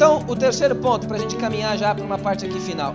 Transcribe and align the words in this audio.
Então, 0.00 0.26
o 0.30 0.34
terceiro 0.34 0.74
ponto, 0.76 1.06
para 1.06 1.18
a 1.18 1.20
gente 1.20 1.36
caminhar 1.36 1.76
já 1.76 1.94
para 1.94 2.02
uma 2.02 2.18
parte 2.18 2.46
aqui 2.46 2.58
final. 2.58 2.94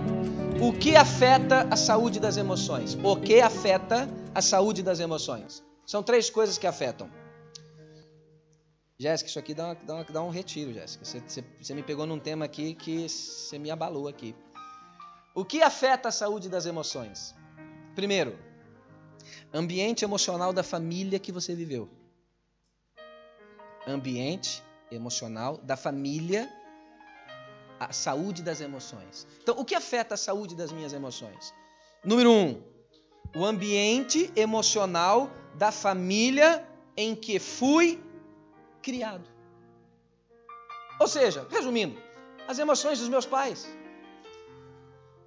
O 0.60 0.72
que 0.76 0.96
afeta 0.96 1.60
a 1.70 1.76
saúde 1.76 2.18
das 2.18 2.36
emoções? 2.36 2.98
O 3.00 3.14
que 3.14 3.40
afeta 3.40 4.08
a 4.34 4.42
saúde 4.42 4.82
das 4.82 4.98
emoções? 4.98 5.62
São 5.86 6.02
três 6.02 6.28
coisas 6.28 6.58
que 6.58 6.66
afetam. 6.66 7.08
Jéssica, 8.98 9.30
isso 9.30 9.38
aqui 9.38 9.54
dá, 9.54 9.74
dá, 9.74 10.02
dá 10.02 10.20
um 10.20 10.30
retiro, 10.30 10.72
Jéssica. 10.72 11.04
Você, 11.04 11.20
você, 11.20 11.44
você 11.62 11.74
me 11.74 11.82
pegou 11.84 12.06
num 12.06 12.18
tema 12.18 12.44
aqui 12.44 12.74
que 12.74 13.08
você 13.08 13.56
me 13.56 13.70
abalou 13.70 14.08
aqui. 14.08 14.34
O 15.32 15.44
que 15.44 15.62
afeta 15.62 16.08
a 16.08 16.12
saúde 16.12 16.48
das 16.48 16.66
emoções? 16.66 17.36
Primeiro, 17.94 18.36
ambiente 19.54 20.04
emocional 20.04 20.52
da 20.52 20.64
família 20.64 21.20
que 21.20 21.30
você 21.30 21.54
viveu. 21.54 21.88
Ambiente 23.86 24.60
emocional 24.90 25.56
da 25.58 25.76
família, 25.76 26.52
a 27.78 27.92
saúde 27.92 28.42
das 28.42 28.60
emoções. 28.60 29.26
Então, 29.42 29.58
o 29.58 29.64
que 29.64 29.74
afeta 29.74 30.14
a 30.14 30.18
saúde 30.18 30.54
das 30.54 30.72
minhas 30.72 30.92
emoções? 30.92 31.54
Número 32.04 32.30
um, 32.30 32.62
o 33.34 33.44
ambiente 33.44 34.32
emocional 34.36 35.30
da 35.54 35.70
família 35.70 36.66
em 36.96 37.14
que 37.14 37.38
fui 37.38 38.02
criado. 38.82 39.28
Ou 40.98 41.06
seja, 41.06 41.46
resumindo, 41.50 42.00
as 42.48 42.58
emoções 42.58 42.98
dos 42.98 43.08
meus 43.08 43.26
pais, 43.26 43.68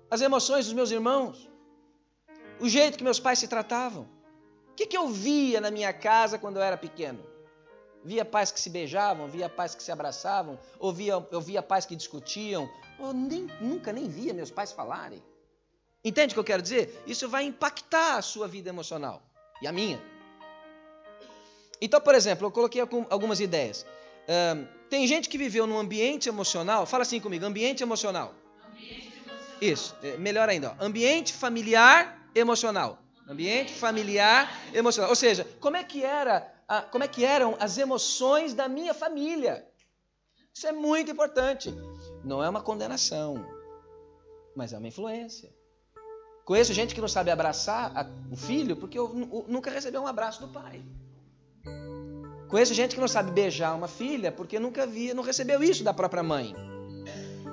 as 0.10 0.22
emoções 0.22 0.66
dos 0.66 0.74
meus 0.74 0.90
irmãos, 0.90 1.50
o 2.60 2.68
jeito 2.68 2.98
que 2.98 3.04
meus 3.04 3.20
pais 3.20 3.40
se 3.40 3.48
tratavam. 3.48 4.10
O 4.72 4.74
que, 4.76 4.88
que 4.88 4.98
eu 4.98 5.08
via 5.08 5.62
na 5.62 5.70
minha 5.70 5.94
casa 5.94 6.40
quando 6.40 6.58
eu 6.58 6.64
era 6.64 6.78
pequeno? 6.78 7.24
Via 8.04 8.24
pais 8.24 8.52
que 8.52 8.60
se 8.60 8.70
beijavam, 8.70 9.28
via 9.28 9.50
pais 9.50 9.76
que 9.76 9.84
se 9.84 9.92
abraçavam, 9.92 10.58
ou 10.80 10.94
via, 10.94 11.14
eu 11.32 11.42
via 11.42 11.62
pais 11.62 11.86
que 11.86 11.96
discutiam, 11.96 12.70
eu 13.00 13.14
nem, 13.14 13.48
nunca 13.60 13.92
nem 13.92 14.08
via 14.08 14.34
meus 14.34 14.50
pais 14.50 14.72
falarem. 14.72 15.22
Entende 16.04 16.32
o 16.32 16.36
que 16.36 16.40
eu 16.40 16.46
quero 16.46 16.62
dizer? 16.62 17.04
Isso 17.06 17.28
vai 17.28 17.44
impactar 17.44 18.16
a 18.16 18.22
sua 18.22 18.48
vida 18.48 18.70
emocional 18.70 19.22
e 19.62 19.68
a 19.68 19.72
minha. 19.72 20.02
Então, 21.82 22.00
por 22.00 22.16
exemplo, 22.16 22.48
eu 22.48 22.52
coloquei 22.52 22.82
algumas 23.10 23.40
ideias. 23.40 23.86
Um, 24.28 24.66
tem 24.90 25.06
gente 25.08 25.28
que 25.30 25.38
viveu 25.38 25.68
num 25.68 25.78
ambiente 25.78 26.30
emocional, 26.30 26.86
fala 26.86 27.04
assim 27.04 27.20
comigo, 27.20 27.46
ambiente 27.46 27.84
emocional. 27.84 28.34
Ambiente 28.68 29.08
emocional. 29.08 29.58
Isso, 29.62 29.96
é, 30.04 30.18
melhor 30.18 30.48
ainda, 30.48 30.76
ó, 30.80 30.86
ambiente 30.86 31.34
familiar 31.34 32.30
emocional. 32.34 33.00
Ambiente 33.28 33.72
familiar 33.74 34.52
emocional. 34.74 35.10
Ou 35.10 35.16
seja, 35.16 35.48
como 35.60 35.78
é 35.78 35.84
que 35.84 36.04
era 36.04 36.52
a, 36.70 36.84
como 36.84 37.04
é 37.04 37.08
que 37.08 37.26
eram 37.26 37.58
as 37.60 37.78
emoções 37.80 38.54
da 38.54 38.68
minha 38.68 38.94
família. 38.94 39.68
Isso 40.54 40.68
é 40.68 40.72
muito 40.72 41.10
importante. 41.10 41.74
Não 42.24 42.44
é 42.44 42.48
uma 42.48 42.62
condenação, 42.62 43.44
mas 44.56 44.72
é 44.72 44.78
uma 44.78 44.88
influência. 44.88 45.50
Conheço 46.46 46.74
gente 46.74 46.94
que 46.94 47.02
não 47.02 47.08
sabe 47.08 47.32
abraçar 47.32 47.92
a, 47.96 48.06
o 48.32 48.36
filho 48.36 48.76
porque 48.76 48.98
eu, 48.98 49.10
nunca 49.48 49.72
recebeu 49.72 50.02
um 50.02 50.08
abraço 50.08 50.42
do 50.42 50.48
pai. 50.48 50.82
Conheço 52.48 52.74
gente 52.74 52.96
que 52.96 53.02
não 53.02 53.08
sabe 53.08 53.32
beijar 53.32 53.76
uma 53.76 53.88
filha 53.88 54.32
porque 54.32 54.60
nunca 54.60 54.86
via, 54.86 55.14
não 55.14 55.24
recebeu 55.24 55.64
isso 55.64 55.84
da 55.84 55.94
própria 55.94 56.24
mãe. 56.24 56.56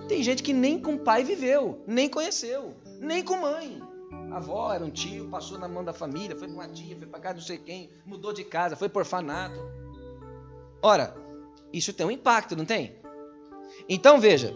Tem 0.08 0.22
gente 0.22 0.42
que 0.42 0.52
nem 0.52 0.80
com 0.80 0.96
pai 0.96 1.24
viveu, 1.24 1.82
nem 1.86 2.08
conheceu, 2.08 2.74
nem 3.00 3.22
com 3.22 3.36
mãe. 3.38 3.80
Avó 4.36 4.70
era 4.70 4.84
um 4.84 4.90
tio, 4.90 5.30
passou 5.30 5.58
na 5.58 5.66
mão 5.66 5.82
da 5.82 5.94
família, 5.94 6.36
foi 6.36 6.46
para 6.46 6.54
uma 6.54 6.68
tia, 6.68 6.94
foi 6.94 7.06
para 7.06 7.20
casa 7.20 7.34
não 7.36 7.42
sei 7.42 7.56
quem, 7.56 7.90
mudou 8.04 8.34
de 8.34 8.44
casa, 8.44 8.76
foi 8.76 8.86
por 8.86 8.98
orfanato. 8.98 9.58
Ora, 10.82 11.14
isso 11.72 11.90
tem 11.94 12.04
um 12.04 12.10
impacto, 12.10 12.54
não 12.54 12.66
tem? 12.66 13.00
Então 13.88 14.20
veja, 14.20 14.54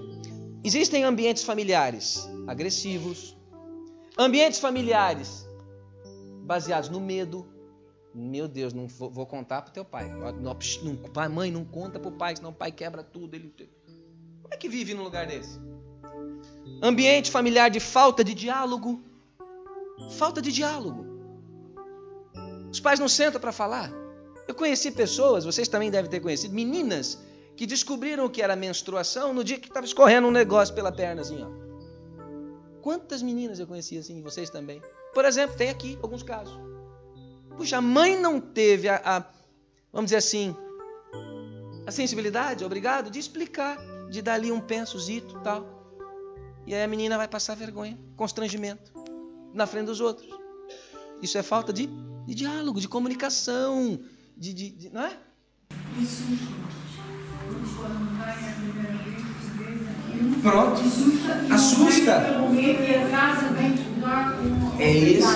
existem 0.62 1.02
ambientes 1.02 1.44
familiares 1.44 2.28
agressivos, 2.46 3.34
ambientes 4.18 4.60
familiares 4.60 5.48
baseados 6.42 6.90
no 6.90 7.00
medo. 7.00 7.48
Meu 8.14 8.46
Deus, 8.46 8.74
não 8.74 8.86
vou, 8.86 9.10
vou 9.10 9.24
contar 9.24 9.62
para 9.62 9.72
teu 9.72 9.84
pai. 9.84 10.10
Não, 10.10 10.58
mãe, 11.30 11.50
não 11.50 11.64
conta 11.64 11.98
para 11.98 12.10
o 12.10 12.12
pai, 12.12 12.36
senão 12.36 12.50
o 12.50 12.54
pai 12.54 12.70
quebra 12.70 13.02
tudo. 13.02 13.34
Ele... 13.34 13.50
Como 14.42 14.52
é 14.52 14.58
que 14.58 14.68
vive 14.68 14.92
num 14.92 15.04
lugar 15.04 15.26
desse? 15.26 15.58
Ambiente 16.82 17.30
familiar 17.30 17.70
de 17.70 17.80
falta 17.80 18.22
de 18.22 18.34
diálogo. 18.34 19.08
Falta 20.08 20.40
de 20.40 20.52
diálogo. 20.52 21.06
Os 22.70 22.80
pais 22.80 23.00
não 23.00 23.08
sentam 23.08 23.40
para 23.40 23.52
falar. 23.52 23.92
Eu 24.46 24.54
conheci 24.54 24.90
pessoas, 24.90 25.44
vocês 25.44 25.68
também 25.68 25.90
devem 25.90 26.10
ter 26.10 26.20
conhecido, 26.20 26.54
meninas 26.54 27.18
que 27.56 27.66
descobriram 27.66 28.24
o 28.24 28.30
que 28.30 28.42
era 28.42 28.56
menstruação 28.56 29.34
no 29.34 29.44
dia 29.44 29.58
que 29.58 29.68
estava 29.68 29.86
escorrendo 29.86 30.26
um 30.26 30.30
negócio 30.30 30.74
pela 30.74 30.90
perna, 30.90 31.22
assim, 31.22 31.42
ó. 31.42 32.80
Quantas 32.80 33.20
meninas 33.22 33.58
eu 33.58 33.66
conheci 33.66 33.98
assim, 33.98 34.22
vocês 34.22 34.48
também? 34.48 34.80
Por 35.12 35.24
exemplo, 35.24 35.56
tem 35.56 35.68
aqui 35.68 35.98
alguns 36.02 36.22
casos. 36.22 36.58
Puxa, 37.56 37.76
a 37.76 37.80
mãe 37.80 38.18
não 38.18 38.40
teve 38.40 38.88
a, 38.88 39.00
a 39.04 39.24
vamos 39.92 40.06
dizer 40.06 40.16
assim, 40.16 40.56
a 41.86 41.90
sensibilidade, 41.90 42.64
obrigado, 42.64 43.10
de 43.10 43.18
explicar, 43.18 43.76
de 44.08 44.22
dar 44.22 44.34
ali 44.34 44.50
um 44.50 44.60
pensozito 44.60 45.38
tal. 45.40 45.66
E 46.66 46.74
aí 46.74 46.82
a 46.82 46.88
menina 46.88 47.16
vai 47.16 47.28
passar 47.28 47.54
vergonha, 47.54 47.98
constrangimento 48.16 48.99
na 49.54 49.66
frente 49.66 49.86
dos 49.86 50.00
outros. 50.00 50.28
Isso 51.22 51.36
é 51.36 51.42
falta 51.42 51.72
de, 51.72 51.88
de 52.26 52.34
diálogo, 52.34 52.80
de 52.80 52.88
comunicação, 52.88 54.00
de, 54.36 54.54
de, 54.54 54.70
de, 54.70 54.90
não 54.90 55.02
é? 55.02 55.16
Isso 56.00 56.24
Pronto. 60.42 60.80
Assusta. 61.52 62.12
É 64.78 64.90
isso. 64.90 65.28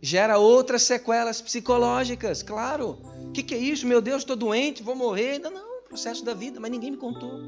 Gera 0.00 0.38
outras 0.38 0.82
sequelas 0.82 1.40
psicológicas, 1.40 2.42
claro. 2.42 2.98
O 3.24 3.32
que, 3.32 3.42
que, 3.42 3.54
é 3.54 3.58
isso? 3.58 3.86
Meu 3.86 4.00
Deus, 4.00 4.22
estou 4.22 4.36
doente, 4.36 4.82
vou 4.82 4.94
morrer. 4.94 5.38
Não, 5.38 5.50
não, 5.50 5.82
processo 5.88 6.24
da 6.24 6.32
vida, 6.32 6.58
mas 6.60 6.70
ninguém 6.70 6.90
me 6.90 6.96
contou. 6.96 7.38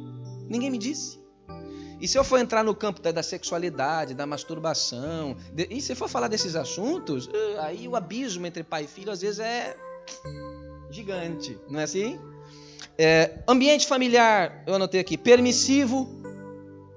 Ninguém 0.49 0.71
me 0.71 0.79
disse. 0.79 1.19
E 2.01 2.07
se 2.07 2.17
eu 2.17 2.23
for 2.23 2.39
entrar 2.39 2.63
no 2.63 2.75
campo 2.75 3.03
da, 3.03 3.11
da 3.11 3.23
sexualidade, 3.23 4.15
da 4.15 4.27
masturbação, 4.27 5.37
de, 5.53 5.67
e 5.71 5.81
se 5.81 5.93
eu 5.93 5.97
for 5.97 6.09
falar 6.09 6.29
desses 6.29 6.55
assuntos, 6.55 7.29
eh, 7.33 7.59
aí 7.61 7.89
o 7.89 7.97
abismo 7.97 8.47
entre 8.47 8.63
pai 8.63 8.85
e 8.85 8.87
filho 8.87 9.11
às 9.11 9.21
vezes 9.21 9.41
é 9.41 9.77
gigante, 10.91 11.59
não 11.69 11.81
é 11.81 11.83
assim? 11.83 12.19
É, 12.97 13.39
ambiente 13.49 13.87
familiar, 13.87 14.63
eu 14.67 14.75
anotei 14.75 15.01
aqui, 15.01 15.17
permissivo, 15.17 16.09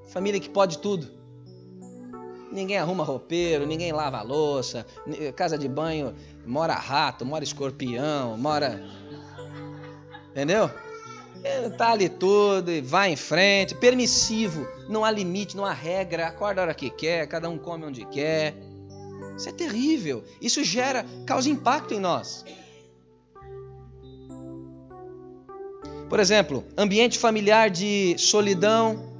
família 0.07 0.39
que 0.39 0.49
pode 0.49 0.77
tudo. 0.77 1.07
Ninguém 2.51 2.77
arruma 2.77 3.03
roupeiro, 3.03 3.65
ninguém 3.65 3.91
lava 3.91 4.17
a 4.17 4.21
louça, 4.21 4.85
casa 5.35 5.57
de 5.57 5.69
banho, 5.69 6.13
mora 6.45 6.73
rato, 6.73 7.25
mora 7.25 7.43
escorpião, 7.43 8.37
mora. 8.37 8.83
Entendeu? 10.31 10.69
Ele 11.43 11.71
tá 11.71 11.91
ali 11.91 12.07
tudo 12.07 12.71
e 12.71 12.81
vai 12.81 13.11
em 13.11 13.15
frente, 13.15 13.73
permissivo, 13.73 14.67
não 14.87 15.03
há 15.03 15.09
limite, 15.09 15.57
não 15.57 15.65
há 15.65 15.73
regra, 15.73 16.27
acorda 16.27 16.61
a 16.61 16.63
hora 16.65 16.73
que 16.73 16.89
quer, 16.89 17.27
cada 17.27 17.49
um 17.49 17.57
come 17.57 17.85
onde 17.85 18.05
quer. 18.05 18.55
Isso 19.35 19.49
é 19.49 19.51
terrível. 19.51 20.23
Isso 20.39 20.63
gera, 20.63 21.05
causa 21.25 21.49
impacto 21.49 21.93
em 21.93 21.99
nós. 21.99 22.45
Por 26.07 26.19
exemplo, 26.19 26.63
ambiente 26.77 27.17
familiar 27.17 27.69
de 27.69 28.15
solidão, 28.19 29.11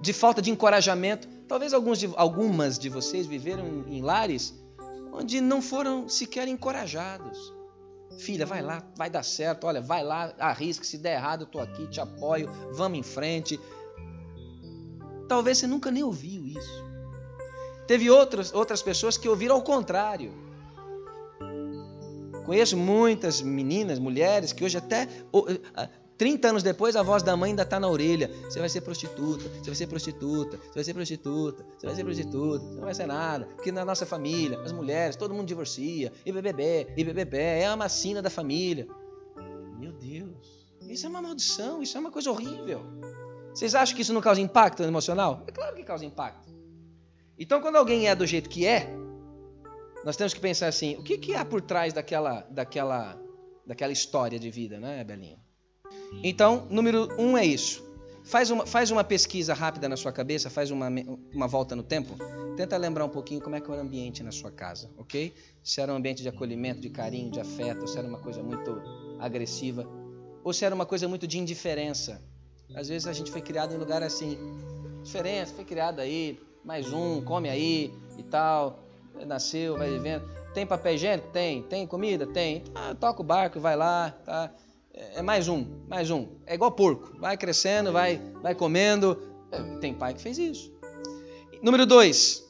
de 0.00 0.12
falta 0.12 0.40
de 0.40 0.50
encorajamento. 0.50 1.26
Talvez 1.48 1.72
alguns 1.72 1.98
de, 1.98 2.10
algumas 2.14 2.78
de 2.78 2.88
vocês 2.88 3.26
viveram 3.26 3.84
em 3.88 4.02
lares 4.02 4.54
onde 5.12 5.40
não 5.40 5.60
foram 5.60 6.08
sequer 6.08 6.46
encorajados. 6.46 7.57
Filha, 8.18 8.44
vai 8.44 8.60
lá, 8.60 8.82
vai 8.96 9.08
dar 9.08 9.22
certo. 9.22 9.64
Olha, 9.66 9.80
vai 9.80 10.02
lá, 10.02 10.34
arrisca. 10.38 10.84
Se 10.84 10.98
der 10.98 11.14
errado, 11.14 11.42
eu 11.42 11.46
estou 11.46 11.60
aqui, 11.60 11.86
te 11.86 12.00
apoio. 12.00 12.50
Vamos 12.72 12.98
em 12.98 13.02
frente. 13.02 13.58
Talvez 15.28 15.58
você 15.58 15.66
nunca 15.66 15.90
nem 15.90 16.02
ouviu 16.02 16.44
isso. 16.46 16.84
Teve 17.86 18.10
outras, 18.10 18.52
outras 18.52 18.82
pessoas 18.82 19.16
que 19.16 19.28
ouviram 19.28 19.54
ao 19.54 19.62
contrário. 19.62 20.32
Conheço 22.44 22.76
muitas 22.76 23.42
meninas, 23.42 23.98
mulheres 23.98 24.52
que 24.52 24.64
hoje 24.64 24.78
até 24.78 25.06
30 26.18 26.48
anos 26.48 26.62
depois, 26.64 26.96
a 26.96 27.02
voz 27.02 27.22
da 27.22 27.36
mãe 27.36 27.50
ainda 27.50 27.62
está 27.62 27.78
na 27.78 27.88
orelha. 27.88 28.28
Você 28.44 28.58
vai 28.58 28.68
ser 28.68 28.80
prostituta, 28.80 29.44
você 29.44 29.66
vai 29.66 29.74
ser 29.76 29.86
prostituta, 29.86 30.56
você 30.56 30.74
vai 30.74 30.84
ser 30.84 30.94
prostituta, 30.94 31.64
você 31.78 31.86
vai 31.86 31.94
ser 31.94 32.04
prostituta, 32.04 32.64
você 32.64 32.74
não 32.74 32.84
vai 32.84 32.94
ser 32.94 33.06
nada. 33.06 33.46
Porque 33.54 33.70
na 33.70 33.84
nossa 33.84 34.04
família, 34.04 34.60
as 34.62 34.72
mulheres, 34.72 35.14
todo 35.14 35.32
mundo 35.32 35.46
divorcia, 35.46 36.12
e 36.26 36.32
bebê, 36.32 36.88
e 36.96 37.04
bebê, 37.04 37.38
é 37.38 37.66
a 37.66 37.76
macina 37.76 38.20
da 38.20 38.28
família. 38.28 38.88
Meu 39.78 39.92
Deus, 39.92 40.66
isso 40.88 41.06
é 41.06 41.08
uma 41.08 41.22
maldição, 41.22 41.80
isso 41.80 41.96
é 41.96 42.00
uma 42.00 42.10
coisa 42.10 42.30
horrível. 42.32 42.82
Vocês 43.54 43.76
acham 43.76 43.94
que 43.94 44.02
isso 44.02 44.12
não 44.12 44.20
causa 44.20 44.40
impacto 44.40 44.82
emocional? 44.82 45.44
É 45.46 45.52
claro 45.52 45.76
que 45.76 45.84
causa 45.84 46.04
impacto. 46.04 46.48
Então, 47.38 47.60
quando 47.60 47.76
alguém 47.76 48.08
é 48.08 48.14
do 48.16 48.26
jeito 48.26 48.50
que 48.50 48.66
é, 48.66 48.92
nós 50.04 50.16
temos 50.16 50.34
que 50.34 50.40
pensar 50.40 50.66
assim: 50.66 50.96
o 50.96 51.02
que, 51.04 51.16
que 51.16 51.36
há 51.36 51.44
por 51.44 51.60
trás 51.60 51.92
daquela, 51.92 52.40
daquela, 52.50 53.16
daquela 53.64 53.92
história 53.92 54.36
de 54.36 54.50
vida, 54.50 54.80
né, 54.80 55.04
Belinha? 55.04 55.47
Então, 56.22 56.66
número 56.70 57.08
um 57.18 57.36
é 57.36 57.44
isso. 57.44 57.86
Faz 58.24 58.50
uma, 58.50 58.66
faz 58.66 58.90
uma 58.90 59.02
pesquisa 59.02 59.54
rápida 59.54 59.88
na 59.88 59.96
sua 59.96 60.12
cabeça, 60.12 60.50
faz 60.50 60.70
uma, 60.70 60.88
uma 61.32 61.48
volta 61.48 61.74
no 61.74 61.82
tempo. 61.82 62.14
Tenta 62.56 62.76
lembrar 62.76 63.04
um 63.04 63.08
pouquinho 63.08 63.40
como 63.40 63.56
é 63.56 63.60
que 63.60 63.70
era 63.70 63.80
o 63.80 63.82
ambiente 63.82 64.22
na 64.22 64.30
sua 64.30 64.50
casa, 64.50 64.90
ok? 64.98 65.32
Se 65.62 65.80
era 65.80 65.92
um 65.92 65.96
ambiente 65.96 66.22
de 66.22 66.28
acolhimento, 66.28 66.80
de 66.80 66.90
carinho, 66.90 67.30
de 67.30 67.40
afeto, 67.40 67.86
se 67.86 67.96
era 67.96 68.06
uma 68.06 68.18
coisa 68.18 68.42
muito 68.42 68.82
agressiva, 69.18 69.86
ou 70.44 70.52
se 70.52 70.64
era 70.64 70.74
uma 70.74 70.84
coisa 70.84 71.08
muito 71.08 71.26
de 71.26 71.38
indiferença. 71.38 72.20
Às 72.74 72.88
vezes 72.88 73.06
a 73.08 73.12
gente 73.12 73.30
foi 73.30 73.40
criado 73.40 73.74
em 73.74 73.78
lugar 73.78 74.02
assim, 74.02 74.36
diferença, 75.02 75.54
foi 75.54 75.64
criado 75.64 76.00
aí, 76.00 76.38
mais 76.64 76.92
um, 76.92 77.22
come 77.22 77.48
aí 77.48 77.94
e 78.18 78.22
tal, 78.22 78.84
nasceu, 79.26 79.78
vai 79.78 79.90
vivendo. 79.90 80.28
Tem 80.52 80.66
papel 80.66 80.94
higiênico? 80.94 81.28
Tem. 81.28 81.62
Tem 81.62 81.86
comida? 81.86 82.26
Tem. 82.26 82.64
Ah, 82.74 82.94
toca 82.94 83.22
o 83.22 83.24
barco, 83.24 83.60
vai 83.60 83.76
lá, 83.76 84.10
tá? 84.24 84.52
É 85.14 85.22
mais 85.22 85.48
um, 85.48 85.64
mais 85.88 86.10
um. 86.10 86.28
É 86.44 86.54
igual 86.54 86.72
porco. 86.72 87.16
Vai 87.18 87.36
crescendo, 87.36 87.92
vai, 87.92 88.20
vai 88.42 88.54
comendo. 88.54 89.22
É, 89.52 89.62
tem 89.78 89.94
pai 89.94 90.14
que 90.14 90.20
fez 90.20 90.38
isso. 90.38 90.72
Número 91.62 91.86
dois, 91.86 92.44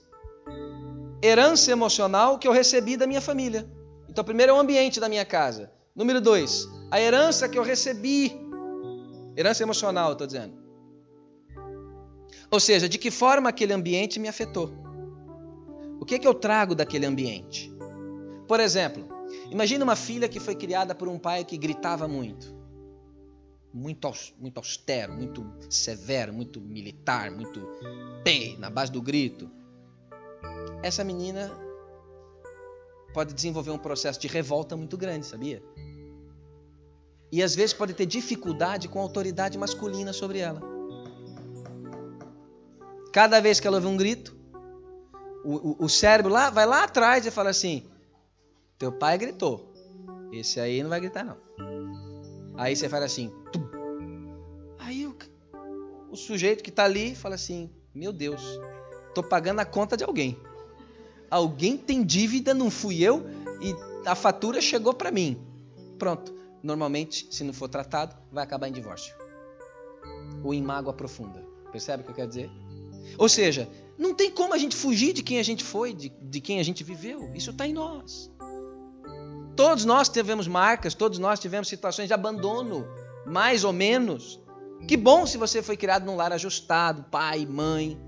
herança 1.22 1.70
emocional 1.70 2.38
que 2.38 2.48
eu 2.48 2.52
recebi 2.52 2.96
da 2.96 3.06
minha 3.06 3.20
família. 3.20 3.68
Então, 4.08 4.24
primeiro 4.24 4.52
é 4.52 4.54
o 4.54 4.58
ambiente 4.58 4.98
da 4.98 5.08
minha 5.08 5.24
casa. 5.24 5.70
Número 5.94 6.20
dois, 6.20 6.66
a 6.90 7.00
herança 7.00 7.48
que 7.48 7.58
eu 7.58 7.62
recebi. 7.62 8.32
Herança 9.36 9.62
emocional, 9.62 10.12
estou 10.12 10.26
dizendo. 10.26 10.54
Ou 12.50 12.58
seja, 12.58 12.88
de 12.88 12.98
que 12.98 13.10
forma 13.10 13.50
aquele 13.50 13.72
ambiente 13.72 14.18
me 14.18 14.28
afetou. 14.28 14.72
O 16.00 16.04
que, 16.04 16.14
é 16.14 16.18
que 16.18 16.26
eu 16.26 16.34
trago 16.34 16.74
daquele 16.74 17.04
ambiente? 17.04 17.70
Por 18.46 18.58
exemplo, 18.58 19.06
Imagina 19.50 19.84
uma 19.84 19.96
filha 19.96 20.28
que 20.28 20.38
foi 20.38 20.54
criada 20.54 20.94
por 20.94 21.08
um 21.08 21.18
pai 21.18 21.44
que 21.44 21.56
gritava 21.56 22.06
muito. 22.06 22.56
Muito, 23.72 24.10
muito 24.38 24.58
austero, 24.58 25.12
muito 25.12 25.46
severo, 25.70 26.32
muito 26.32 26.60
militar, 26.60 27.30
muito 27.30 27.60
P, 28.24 28.56
na 28.58 28.70
base 28.70 28.90
do 28.90 29.00
grito. 29.00 29.50
Essa 30.82 31.04
menina 31.04 31.50
pode 33.12 33.34
desenvolver 33.34 33.70
um 33.70 33.78
processo 33.78 34.20
de 34.20 34.28
revolta 34.28 34.76
muito 34.76 34.96
grande, 34.96 35.26
sabia? 35.26 35.62
E 37.30 37.42
às 37.42 37.54
vezes 37.54 37.72
pode 37.72 37.92
ter 37.92 38.06
dificuldade 38.06 38.88
com 38.88 38.98
a 38.98 39.02
autoridade 39.02 39.58
masculina 39.58 40.12
sobre 40.12 40.38
ela. 40.38 40.60
Cada 43.12 43.40
vez 43.40 43.60
que 43.60 43.66
ela 43.66 43.76
ouve 43.76 43.86
um 43.86 43.96
grito, 43.96 44.36
o, 45.44 45.82
o, 45.82 45.84
o 45.84 45.88
cérebro 45.88 46.32
lá 46.32 46.50
vai 46.50 46.66
lá 46.66 46.84
atrás 46.84 47.26
e 47.26 47.30
fala 47.30 47.50
assim: 47.50 47.86
teu 48.78 48.92
pai 48.92 49.18
gritou. 49.18 49.72
Esse 50.32 50.60
aí 50.60 50.82
não 50.82 50.90
vai 50.90 51.00
gritar, 51.00 51.24
não. 51.24 51.36
Aí 52.56 52.76
você 52.76 52.88
fala 52.88 53.04
assim. 53.04 53.32
Tum. 53.52 53.66
Aí 54.78 55.06
o, 55.06 55.16
o 56.10 56.16
sujeito 56.16 56.62
que 56.62 56.70
está 56.70 56.84
ali 56.84 57.14
fala 57.14 57.34
assim: 57.34 57.70
Meu 57.94 58.12
Deus, 58.12 58.42
tô 59.14 59.22
pagando 59.22 59.60
a 59.60 59.64
conta 59.64 59.96
de 59.96 60.04
alguém. 60.04 60.38
Alguém 61.30 61.76
tem 61.76 62.02
dívida, 62.02 62.54
não 62.54 62.70
fui 62.70 63.02
eu, 63.02 63.22
e 63.60 63.74
a 64.06 64.14
fatura 64.14 64.60
chegou 64.60 64.94
para 64.94 65.10
mim. 65.10 65.38
Pronto. 65.98 66.36
Normalmente, 66.62 67.28
se 67.30 67.44
não 67.44 67.52
for 67.52 67.68
tratado, 67.68 68.16
vai 68.32 68.42
acabar 68.44 68.68
em 68.68 68.72
divórcio. 68.72 69.14
Ou 70.42 70.54
em 70.54 70.62
mágoa 70.62 70.92
profunda. 70.92 71.44
Percebe 71.70 72.02
o 72.02 72.04
que 72.06 72.12
eu 72.12 72.16
quero 72.16 72.28
dizer? 72.28 72.50
Ou 73.16 73.28
seja, 73.28 73.68
não 73.96 74.14
tem 74.14 74.30
como 74.30 74.54
a 74.54 74.58
gente 74.58 74.74
fugir 74.74 75.12
de 75.12 75.22
quem 75.22 75.38
a 75.38 75.42
gente 75.42 75.62
foi, 75.62 75.92
de, 75.92 76.08
de 76.08 76.40
quem 76.40 76.58
a 76.58 76.62
gente 76.62 76.82
viveu. 76.82 77.32
Isso 77.34 77.50
está 77.50 77.66
em 77.66 77.72
nós. 77.72 78.30
Todos 79.58 79.84
nós 79.84 80.08
tivemos 80.08 80.46
marcas, 80.46 80.94
todos 80.94 81.18
nós 81.18 81.40
tivemos 81.40 81.66
situações 81.66 82.06
de 82.06 82.14
abandono, 82.14 82.86
mais 83.26 83.64
ou 83.64 83.72
menos. 83.72 84.40
Que 84.86 84.96
bom 84.96 85.26
se 85.26 85.36
você 85.36 85.60
foi 85.60 85.76
criado 85.76 86.06
num 86.06 86.14
lar 86.14 86.32
ajustado, 86.32 87.02
pai, 87.10 87.44
mãe. 87.44 88.00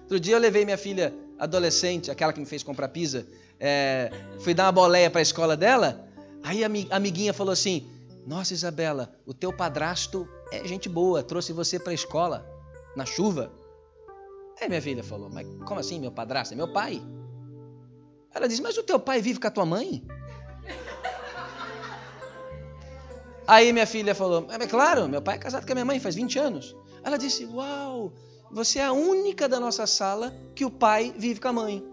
Outro 0.00 0.18
dia 0.18 0.34
eu 0.34 0.38
levei 0.38 0.64
minha 0.64 0.78
filha 0.78 1.14
adolescente, 1.38 2.10
aquela 2.10 2.32
que 2.32 2.40
me 2.40 2.46
fez 2.46 2.62
comprar 2.62 2.88
pizza, 2.88 3.26
é, 3.60 4.10
fui 4.40 4.54
dar 4.54 4.64
uma 4.64 4.72
boleia 4.72 5.10
para 5.10 5.18
a 5.18 5.22
escola 5.22 5.54
dela. 5.58 6.08
Aí 6.42 6.64
a 6.64 6.70
amiguinha 6.96 7.34
falou 7.34 7.52
assim: 7.52 7.86
Nossa, 8.26 8.54
Isabela, 8.54 9.14
o 9.26 9.34
teu 9.34 9.52
padrasto 9.52 10.26
é 10.50 10.66
gente 10.66 10.88
boa, 10.88 11.22
trouxe 11.22 11.52
você 11.52 11.78
para 11.78 11.90
a 11.90 11.94
escola 11.94 12.50
na 12.96 13.04
chuva. 13.04 13.52
Aí 14.58 14.70
minha 14.70 14.80
filha 14.80 15.04
falou: 15.04 15.28
Mas 15.28 15.46
como 15.66 15.80
assim, 15.80 16.00
meu 16.00 16.12
padrasto? 16.12 16.54
É 16.54 16.56
meu 16.56 16.72
pai. 16.72 17.02
Ela 18.34 18.48
disse: 18.48 18.62
Mas 18.62 18.78
o 18.78 18.82
teu 18.82 18.98
pai 18.98 19.20
vive 19.20 19.38
com 19.38 19.48
a 19.48 19.50
tua 19.50 19.66
mãe? 19.66 20.02
Aí 23.46 23.72
minha 23.72 23.86
filha 23.86 24.14
falou: 24.14 24.46
É 24.50 24.66
claro, 24.66 25.08
meu 25.08 25.20
pai 25.20 25.36
é 25.36 25.38
casado 25.38 25.66
com 25.66 25.72
a 25.72 25.74
minha 25.74 25.84
mãe 25.84 26.00
faz 26.00 26.14
20 26.14 26.38
anos. 26.38 26.76
Ela 27.02 27.16
disse: 27.16 27.44
Uau, 27.46 28.12
você 28.50 28.78
é 28.78 28.84
a 28.84 28.92
única 28.92 29.48
da 29.48 29.60
nossa 29.60 29.86
sala 29.86 30.34
que 30.54 30.64
o 30.64 30.70
pai 30.70 31.14
vive 31.16 31.40
com 31.40 31.48
a 31.48 31.52
mãe. 31.52 31.84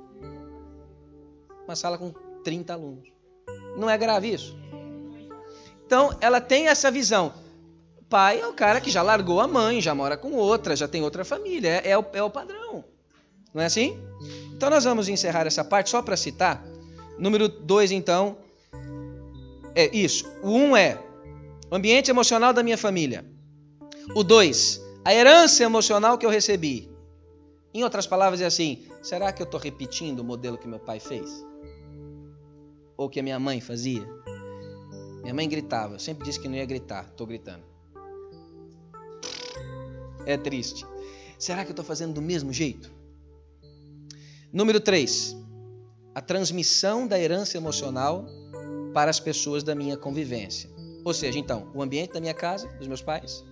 Uma 1.66 1.76
sala 1.76 1.98
com 1.98 2.12
30 2.44 2.74
alunos. 2.74 3.12
Não 3.78 3.90
é 3.90 3.98
grave 3.98 4.34
isso? 4.34 4.58
Então, 5.86 6.16
ela 6.22 6.40
tem 6.40 6.68
essa 6.68 6.90
visão. 6.90 7.34
Pai 8.10 8.42
é 8.42 8.48
o 8.48 8.54
cara 8.54 8.82
que 8.82 8.90
já 8.90 9.02
largou 9.02 9.40
a 9.40 9.48
mãe, 9.48 9.82
já 9.82 9.96
mora 9.96 10.18
com 10.18 10.34
outra, 10.34 10.76
já 10.76 10.88
tem 10.88 11.02
outra 11.02 11.26
família. 11.26 11.82
É, 11.84 11.92
é, 11.92 11.98
o, 11.98 12.06
é 12.14 12.24
o 12.24 12.30
padrão. 12.30 12.84
Não 13.54 13.62
é 13.62 13.66
assim? 13.66 14.00
Então, 14.54 14.70
nós 14.70 14.84
vamos 14.84 15.10
encerrar 15.10 15.48
essa 15.48 15.64
parte 15.64 15.90
só 15.90 16.02
para 16.02 16.16
citar. 16.16 16.64
Número 17.18 17.50
2, 17.50 17.92
então. 17.92 18.38
É 19.76 19.90
isso. 19.96 20.30
O 20.42 20.50
1 20.50 20.70
um 20.70 20.78
é 20.78 20.98
o 21.72 21.76
ambiente 21.76 22.12
emocional 22.12 22.52
da 22.52 22.62
minha 22.62 22.78
família. 22.78 23.26
O 24.14 24.26
dois, 24.26 24.82
a 25.06 25.14
herança 25.14 25.64
emocional 25.64 26.18
que 26.18 26.26
eu 26.26 26.30
recebi. 26.30 26.92
Em 27.74 27.82
outras 27.84 28.06
palavras, 28.06 28.42
é 28.42 28.46
assim: 28.46 28.86
será 29.02 29.32
que 29.32 29.42
eu 29.42 29.46
estou 29.46 29.60
repetindo 29.60 30.20
o 30.20 30.24
modelo 30.24 30.58
que 30.58 30.68
meu 30.68 30.80
pai 30.80 31.00
fez? 31.00 31.46
Ou 32.98 33.10
que 33.10 33.22
a 33.22 33.24
minha 33.24 33.40
mãe 33.40 33.62
fazia? 33.62 34.06
Minha 35.22 35.34
mãe 35.34 35.48
gritava, 35.48 35.96
eu 35.96 36.00
sempre 36.00 36.26
disse 36.26 36.40
que 36.40 36.50
não 36.50 36.56
ia 36.56 36.66
gritar, 36.66 37.06
estou 37.06 37.26
gritando. 37.26 37.64
É 40.26 40.36
triste. 40.36 40.86
Será 41.40 41.64
que 41.64 41.70
eu 41.70 41.74
estou 41.74 41.86
fazendo 41.86 42.14
do 42.14 42.22
mesmo 42.22 42.52
jeito? 42.52 42.92
Número 44.52 44.80
3. 44.80 45.38
A 46.14 46.22
transmissão 46.22 47.08
da 47.08 47.18
herança 47.18 47.56
emocional 47.56 48.26
para 48.94 49.10
as 49.10 49.20
pessoas 49.20 49.64
da 49.64 49.74
minha 49.74 49.96
convivência. 49.96 50.70
Ou 51.04 51.14
seja, 51.14 51.40
então, 51.40 51.70
o 51.74 51.82
ambiente 51.82 52.14
da 52.14 52.20
minha 52.20 52.34
casa, 52.34 52.68
dos 52.78 52.88
meus 52.88 53.02
pais, 53.02 53.44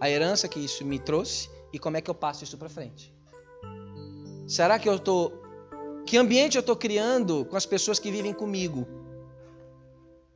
a 0.00 0.10
herança 0.10 0.48
que 0.48 0.58
isso 0.58 0.84
me 0.84 0.98
trouxe 0.98 1.48
e 1.72 1.78
como 1.78 1.96
é 1.96 2.00
que 2.00 2.10
eu 2.10 2.14
passo 2.14 2.44
isso 2.44 2.58
para 2.58 2.68
frente. 2.68 3.14
Será 4.46 4.78
que 4.78 4.88
eu 4.88 4.96
estou. 4.96 5.40
Que 6.04 6.16
ambiente 6.16 6.56
eu 6.56 6.60
estou 6.60 6.74
criando 6.74 7.44
com 7.44 7.56
as 7.56 7.64
pessoas 7.64 7.98
que 7.98 8.10
vivem 8.10 8.34
comigo? 8.34 8.86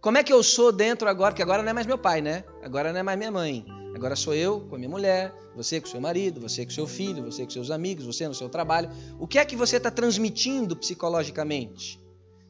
Como 0.01 0.19
é 0.19 0.23
que 0.23 0.33
eu 0.33 0.43
sou 0.43 0.71
dentro 0.71 1.09
agora? 1.09 1.35
Que 1.35 1.43
agora 1.43 1.63
não 1.63 1.71
é 1.71 1.73
mais 1.73 1.87
meu 1.87 1.99
pai, 1.99 2.21
né? 2.21 2.45
Agora 2.63 2.93
não 2.93 3.01
é 3.01 3.03
mais 3.03 3.19
minha 3.19 3.33
mãe. 3.33 3.67
Agora 3.97 4.15
sou 4.15 4.35
eu 4.35 4.61
com 4.61 4.77
a 4.77 4.79
minha 4.79 4.91
mulher, 4.91 5.35
você 5.57 5.81
com 5.81 5.87
seu 5.89 6.01
marido, 6.01 6.41
você 6.41 6.65
com 6.65 6.71
seu 6.71 6.87
filho, 6.87 7.25
você 7.25 7.45
com 7.45 7.51
seus 7.51 7.71
amigos, 7.71 8.05
você 8.05 8.29
no 8.29 8.35
seu 8.35 8.49
trabalho. 8.49 8.91
O 9.19 9.27
que 9.27 9.39
é 9.39 9.45
que 9.45 9.57
você 9.57 9.79
está 9.79 9.91
transmitindo 9.91 10.77
psicologicamente? 10.77 11.99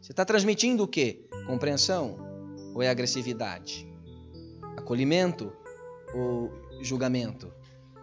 Você 0.02 0.12
está 0.12 0.24
transmitindo 0.24 0.82
o 0.82 0.88
quê? 0.88 1.24
Compreensão 1.46 2.16
ou 2.74 2.82
é 2.82 2.90
agressividade? 2.90 3.85
Acolhimento 4.76 5.52
ou 6.14 6.52
julgamento? 6.82 7.52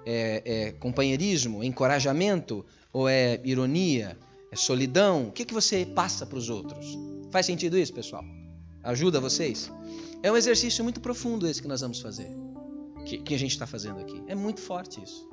É, 0.05 0.41
é 0.45 0.71
companheirismo, 0.73 1.63
encorajamento 1.63 2.65
ou 2.91 3.07
é 3.07 3.39
ironia? 3.43 4.17
É 4.51 4.55
solidão? 4.55 5.29
O 5.29 5.31
que, 5.31 5.45
que 5.45 5.53
você 5.53 5.85
passa 5.85 6.25
para 6.25 6.37
os 6.37 6.49
outros? 6.49 6.97
Faz 7.31 7.45
sentido 7.45 7.77
isso, 7.77 7.93
pessoal? 7.93 8.23
Ajuda 8.83 9.19
vocês? 9.19 9.71
É 10.21 10.31
um 10.31 10.37
exercício 10.37 10.83
muito 10.83 11.01
profundo 11.01 11.47
esse 11.47 11.61
que 11.61 11.67
nós 11.67 11.81
vamos 11.81 11.99
fazer, 11.99 12.27
que, 13.05 13.17
que 13.17 13.33
a 13.33 13.39
gente 13.39 13.51
está 13.51 13.65
fazendo 13.65 13.99
aqui. 13.99 14.21
É 14.27 14.35
muito 14.35 14.61
forte 14.61 15.01
isso. 15.01 15.27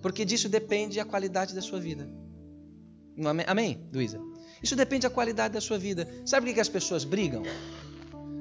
Porque 0.00 0.24
disso 0.24 0.48
depende 0.48 0.98
a 0.98 1.04
qualidade 1.04 1.54
da 1.54 1.60
sua 1.60 1.78
vida. 1.78 2.08
Amém, 3.24 3.46
Amém 3.46 3.88
Luísa? 3.92 4.20
Isso 4.62 4.74
depende 4.74 5.02
da 5.02 5.10
qualidade 5.10 5.54
da 5.54 5.60
sua 5.60 5.78
vida. 5.78 6.08
Sabe 6.24 6.46
por 6.46 6.54
que 6.54 6.60
as 6.60 6.68
pessoas 6.68 7.04
brigam? 7.04 7.42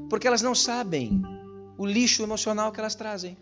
Porque 0.09 0.27
elas 0.27 0.41
não 0.41 0.55
sabem 0.55 1.21
o 1.81 1.85
lixo 1.87 2.21
emocional 2.21 2.71
que 2.71 2.79
elas 2.79 2.93
trazem. 2.93 3.35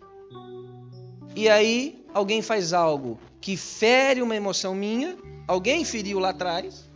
E 1.36 1.46
aí, 1.46 2.02
alguém 2.14 2.40
faz 2.40 2.72
algo 2.72 3.20
que 3.38 3.54
fere 3.54 4.22
uma 4.22 4.34
emoção 4.34 4.74
minha, 4.74 5.14
alguém 5.46 5.84
feriu 5.84 6.18
lá 6.18 6.30
atrás, 6.30 6.88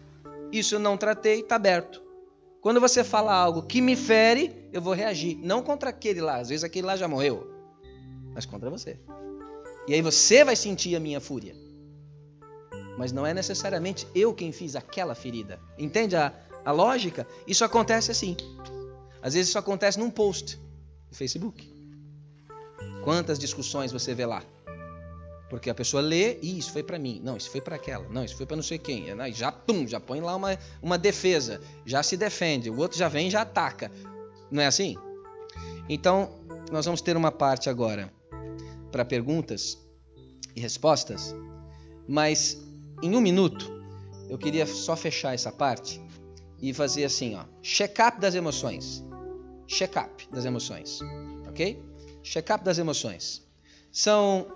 isso 0.51 0.77
eu 0.77 0.79
não 0.79 0.97
tratei, 0.97 1.41
está 1.41 1.57
aberto. 1.57 2.03
Quando 2.63 2.81
você 2.81 3.05
fala 3.05 3.35
algo 3.35 3.61
que 3.61 3.83
me 3.83 3.95
fere, 3.95 4.57
eu 4.73 4.81
vou 4.81 4.95
reagir. 4.95 5.37
Não 5.37 5.63
contra 5.63 5.91
aquele 5.91 6.23
lá, 6.23 6.37
às 6.37 6.49
vezes 6.49 6.65
aquele 6.65 6.87
lá 6.87 6.97
já 6.97 7.07
morreu, 7.07 7.47
mas 8.33 8.47
contra 8.47 8.71
você. 8.71 8.99
E 9.87 9.93
aí 9.93 10.01
você 10.01 10.45
vai 10.45 10.57
sentir 10.57 10.97
a 10.97 11.01
minha 11.01 11.21
fúria. 11.21 11.55
Mas 12.97 13.13
não 13.13 13.27
é 13.27 13.35
necessariamente 13.35 14.09
eu 14.15 14.33
quem 14.33 14.51
fiz 14.51 14.75
aquela 14.75 15.15
ferida. 15.15 15.61
Entende 15.77 16.17
a, 16.17 16.33
a 16.65 16.73
lógica? 16.73 17.27
Isso 17.47 17.67
acontece 17.67 18.11
assim. 18.11 18.35
Às 19.21 19.35
vezes 19.35 19.51
isso 19.51 19.59
acontece 19.59 19.99
num 19.99 20.09
post 20.09 20.64
Facebook. 21.15 21.73
Quantas 23.03 23.39
discussões 23.39 23.93
você 23.93 24.15
vê 24.15 24.27
lá? 24.27 24.43
Porque 25.49 25.71
a 25.71 25.75
pessoa 25.75 26.03
lê, 26.03 26.39
e 26.41 26.59
isso 26.59 26.73
foi 26.73 26.83
para 26.83 26.99
mim, 26.99 27.21
não, 27.23 27.37
isso 27.37 27.51
foi 27.51 27.61
para 27.61 27.77
aquela, 27.77 28.09
não, 28.09 28.25
isso 28.25 28.37
foi 28.37 28.47
para 28.47 28.57
não 28.57 28.63
sei 28.63 28.79
quem. 28.79 29.07
Já 29.33 29.53
pum, 29.53 29.87
já 29.87 30.01
põe 30.01 30.21
lá 30.21 30.35
uma, 30.35 30.59
uma 30.83 30.99
defesa, 30.99 31.61
já 31.85 32.03
se 32.03 32.17
defende, 32.17 32.71
o 32.71 32.79
outro 32.79 32.99
já 32.99 33.09
vem 33.09 33.29
e 33.29 33.31
já 33.31 33.43
ataca. 33.43 33.93
Não 34.51 34.63
é 34.63 34.67
assim? 34.67 34.97
Então, 35.89 36.31
nós 36.73 36.87
vamos 36.87 37.01
ter 37.03 37.17
uma 37.17 37.31
parte 37.31 37.69
agora 37.69 38.13
para 38.91 39.05
perguntas 39.05 39.79
e 40.57 40.61
respostas, 40.61 41.35
mas 42.09 42.59
em 43.03 43.15
um 43.15 43.21
minuto 43.21 43.71
eu 44.29 44.39
queria 44.39 44.67
só 44.67 44.97
fechar 44.97 45.35
essa 45.35 45.53
parte 45.53 46.01
e 46.61 46.73
fazer 46.73 47.05
assim, 47.05 47.35
ó, 47.35 47.45
check-up 47.63 48.19
das 48.19 48.35
emoções. 48.35 49.05
Check-up 49.67 50.29
das 50.31 50.45
emoções, 50.45 51.01
ok? 51.49 51.83
Check-up 52.23 52.65
das 52.65 52.79
emoções. 52.79 53.43
São, 53.91 54.47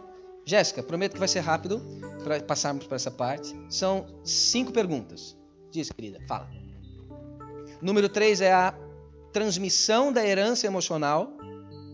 Jéssica, 0.45 0.83
prometo 0.83 1.13
que 1.13 1.19
vai 1.19 1.29
ser 1.29 1.41
rápido 1.41 1.81
para 2.25 2.41
passarmos 2.41 2.87
para 2.87 2.97
essa 2.97 3.11
parte. 3.11 3.55
São 3.71 4.07
cinco 4.25 4.73
perguntas. 4.73 5.37
Diz, 5.71 5.91
querida, 5.91 6.21
fala. 6.27 6.49
Número 7.81 8.09
três 8.09 8.41
é 8.41 8.53
a 8.53 8.75
transmissão 9.33 10.13
da 10.13 10.27
herança 10.27 10.67
emocional 10.67 11.33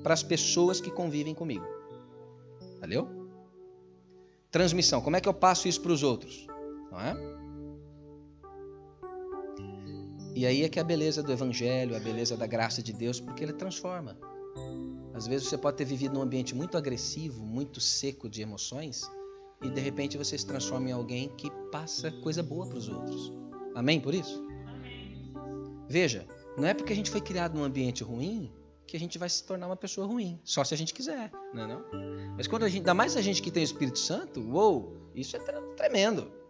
para 0.03 0.15
as 0.15 0.23
pessoas 0.23 0.81
que 0.81 0.91
convivem 0.91 1.35
comigo. 1.35 1.67
Valeu? 2.81 3.29
Transmissão. 4.51 5.01
Como 5.01 5.17
é 5.17 5.21
que 5.21 5.29
eu 5.29 5.35
passo 5.35 5.67
isso 5.67 5.81
para 5.81 5.93
os 5.93 6.03
outros? 6.03 6.47
Não 6.91 7.01
é? 7.01 7.15
E 10.35 10.45
aí 10.47 10.65
é 10.65 10.69
que 10.69 10.81
é 10.81 10.83
a 10.83 10.85
beleza 10.85 11.23
do 11.23 11.33
Evangelho, 11.33 11.97
a 11.97 12.01
beleza 12.01 12.37
da 12.37 12.47
graça 12.47 12.83
de 12.83 12.93
Deus, 12.93 13.21
porque 13.21 13.45
ele 13.45 13.53
transforma. 13.53 14.19
Às 15.15 15.29
vezes 15.29 15.47
você 15.47 15.57
pode 15.57 15.77
ter 15.77 15.85
vivido 15.85 16.15
num 16.15 16.23
ambiente 16.23 16.57
muito 16.57 16.77
agressivo, 16.77 17.45
muito 17.45 17.81
seco 17.81 18.29
de 18.29 18.43
emoções, 18.43 19.09
e 19.63 19.71
de 19.71 19.81
repente 19.81 20.19
você 20.19 20.37
se 20.37 20.45
transforma 20.45 20.89
em 20.89 20.93
alguém 20.93 21.29
que 21.37 21.49
passa 21.71 22.11
coisa 22.11 22.43
boa 22.43 22.67
para 22.67 22.79
os 22.79 22.89
outros. 22.89 23.33
Amém 23.77 24.01
por 24.01 24.13
isso? 24.13 24.45
Amém. 24.67 25.33
Veja, 25.89 26.27
não 26.59 26.67
é 26.67 26.75
porque 26.75 26.93
a 26.93 26.97
gente 26.97 27.11
foi 27.11 27.21
criado 27.21 27.57
num 27.57 27.63
ambiente 27.63 28.03
ruim 28.03 28.53
que 28.89 28.97
a 28.97 29.01
gente 29.01 29.17
vai 29.19 29.29
se 29.29 29.45
tornar 29.45 29.67
uma 29.67 29.77
pessoa 29.77 30.07
ruim, 30.07 30.41
só 30.43 30.65
se 30.65 30.75
a 30.75 30.77
gente 30.77 30.93
quiser, 30.93 31.31
não 31.53 31.63
é 31.63 31.67
não? 31.69 31.85
Mas 32.37 32.49
quando 32.49 32.65
a 32.65 32.69
gente, 32.69 32.79
ainda 32.79 32.93
mais 32.93 33.17
a 33.17 33.23
gente 33.23 33.41
que 33.41 33.53
tem 33.53 33.63
o 33.63 33.65
Espírito 33.65 34.01
Santo, 34.01 34.41
uou, 34.41 35.11
isso 35.15 35.37
é 35.37 35.41
tremendo. 35.77 36.44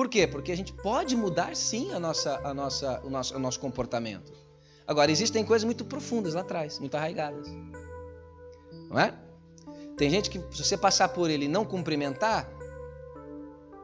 Por 0.00 0.08
quê? 0.08 0.26
Porque 0.26 0.50
a 0.50 0.56
gente 0.56 0.72
pode 0.72 1.14
mudar 1.14 1.54
sim 1.54 1.92
a 1.92 2.00
nossa, 2.00 2.40
a 2.42 2.54
nossa, 2.54 3.02
o, 3.04 3.10
nosso, 3.10 3.36
o 3.36 3.38
nosso 3.38 3.60
comportamento. 3.60 4.32
Agora, 4.86 5.12
existem 5.12 5.44
coisas 5.44 5.62
muito 5.62 5.84
profundas 5.84 6.32
lá 6.32 6.40
atrás, 6.40 6.78
muito 6.78 6.94
arraigadas. 6.94 7.46
Não 8.88 8.98
é? 8.98 9.12
Tem 9.98 10.08
gente 10.08 10.30
que, 10.30 10.38
se 10.56 10.64
você 10.64 10.74
passar 10.74 11.10
por 11.10 11.28
ele 11.28 11.44
e 11.44 11.48
não 11.48 11.66
cumprimentar, 11.66 12.50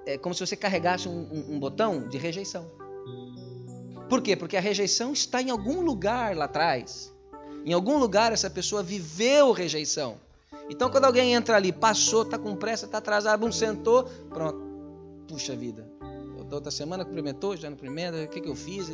é 0.06 0.16
como 0.16 0.34
se 0.34 0.40
você 0.40 0.56
carregasse 0.56 1.06
um, 1.06 1.28
um, 1.30 1.56
um 1.56 1.60
botão 1.60 2.08
de 2.08 2.16
rejeição. 2.16 2.64
Por 4.08 4.22
quê? 4.22 4.34
Porque 4.34 4.56
a 4.56 4.60
rejeição 4.60 5.12
está 5.12 5.42
em 5.42 5.50
algum 5.50 5.82
lugar 5.82 6.34
lá 6.34 6.46
atrás. 6.46 7.14
Em 7.62 7.74
algum 7.74 7.98
lugar 7.98 8.32
essa 8.32 8.48
pessoa 8.48 8.82
viveu 8.82 9.52
rejeição. 9.52 10.18
Então, 10.70 10.88
quando 10.90 11.04
alguém 11.04 11.34
entra 11.34 11.56
ali, 11.56 11.72
passou, 11.72 12.22
está 12.22 12.38
com 12.38 12.56
pressa, 12.56 12.86
está 12.86 12.96
atrasado, 12.96 13.44
um 13.44 13.52
sentou, 13.52 14.04
pronto. 14.30 14.64
Puxa 15.28 15.56
vida, 15.56 15.95
da 16.48 16.56
outra 16.56 16.70
semana 16.70 17.04
cumprimentou, 17.04 17.56
já 17.56 17.68
no 17.68 17.76
primeiro, 17.76 18.22
o 18.22 18.28
que, 18.28 18.40
que 18.40 18.48
eu 18.48 18.54
fiz? 18.54 18.88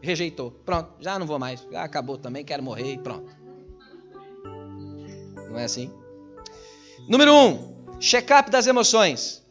Rejeitou. 0.00 0.52
Pronto, 0.64 0.94
já 1.00 1.18
não 1.18 1.26
vou 1.26 1.38
mais. 1.38 1.66
Já 1.70 1.82
acabou 1.82 2.16
também, 2.16 2.44
quero 2.44 2.62
morrer 2.62 2.94
e 2.94 2.98
pronto. 2.98 3.34
Não 5.50 5.58
é 5.58 5.64
assim? 5.64 5.90
Número 7.08 7.34
um, 7.34 7.98
check-up 7.98 8.50
das 8.50 8.66
emoções. 8.66 9.42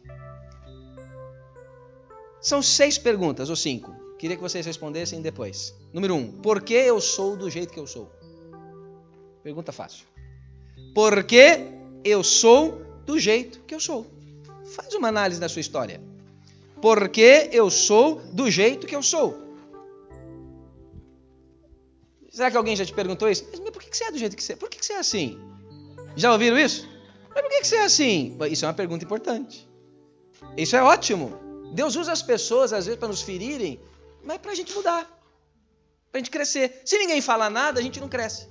São 2.40 2.62
seis 2.62 2.96
perguntas, 2.98 3.50
ou 3.50 3.56
cinco. 3.56 3.94
Queria 4.18 4.36
que 4.36 4.42
vocês 4.42 4.64
respondessem 4.64 5.20
depois. 5.20 5.74
Número 5.92 6.14
um, 6.14 6.32
por 6.32 6.62
que 6.62 6.74
eu 6.74 7.00
sou 7.00 7.36
do 7.36 7.50
jeito 7.50 7.72
que 7.72 7.78
eu 7.78 7.86
sou? 7.86 8.10
Pergunta 9.42 9.72
fácil. 9.72 10.06
Por 10.94 11.22
que 11.24 11.68
eu 12.02 12.24
sou 12.24 12.82
do 13.04 13.18
jeito 13.18 13.60
que 13.60 13.74
eu 13.74 13.80
sou? 13.80 14.06
Faz 14.74 14.94
uma 14.94 15.08
análise 15.08 15.40
da 15.40 15.48
sua 15.48 15.60
história 15.60 16.11
porque 16.82 17.48
eu 17.52 17.70
sou 17.70 18.16
do 18.32 18.50
jeito 18.50 18.88
que 18.88 18.96
eu 18.96 19.04
sou. 19.04 19.40
Será 22.28 22.50
que 22.50 22.56
alguém 22.56 22.74
já 22.74 22.84
te 22.84 22.92
perguntou 22.92 23.30
isso? 23.30 23.46
Mas 23.50 23.70
por 23.70 23.80
que 23.80 23.96
você 23.96 24.04
é 24.04 24.10
do 24.10 24.18
jeito 24.18 24.34
que 24.34 24.42
você 24.42 24.54
é? 24.54 24.56
Por 24.56 24.68
que 24.68 24.84
você 24.84 24.94
é 24.94 24.98
assim? 24.98 25.38
Já 26.16 26.32
ouviram 26.32 26.58
isso? 26.58 26.88
Mas 27.32 27.40
por 27.40 27.50
que 27.50 27.64
você 27.64 27.76
é 27.76 27.84
assim? 27.84 28.36
Isso 28.50 28.64
é 28.64 28.68
uma 28.68 28.74
pergunta 28.74 29.04
importante. 29.04 29.68
Isso 30.56 30.74
é 30.74 30.82
ótimo. 30.82 31.32
Deus 31.72 31.94
usa 31.94 32.10
as 32.10 32.20
pessoas, 32.20 32.72
às 32.72 32.86
vezes, 32.86 32.98
para 32.98 33.08
nos 33.08 33.22
ferirem, 33.22 33.80
mas 34.24 34.38
para 34.38 34.50
a 34.50 34.54
gente 34.54 34.74
mudar, 34.74 35.04
para 36.10 36.18
a 36.18 36.18
gente 36.18 36.30
crescer. 36.30 36.82
Se 36.84 36.98
ninguém 36.98 37.20
fala 37.20 37.48
nada, 37.48 37.78
a 37.78 37.82
gente 37.82 38.00
não 38.00 38.08
cresce. 38.08 38.48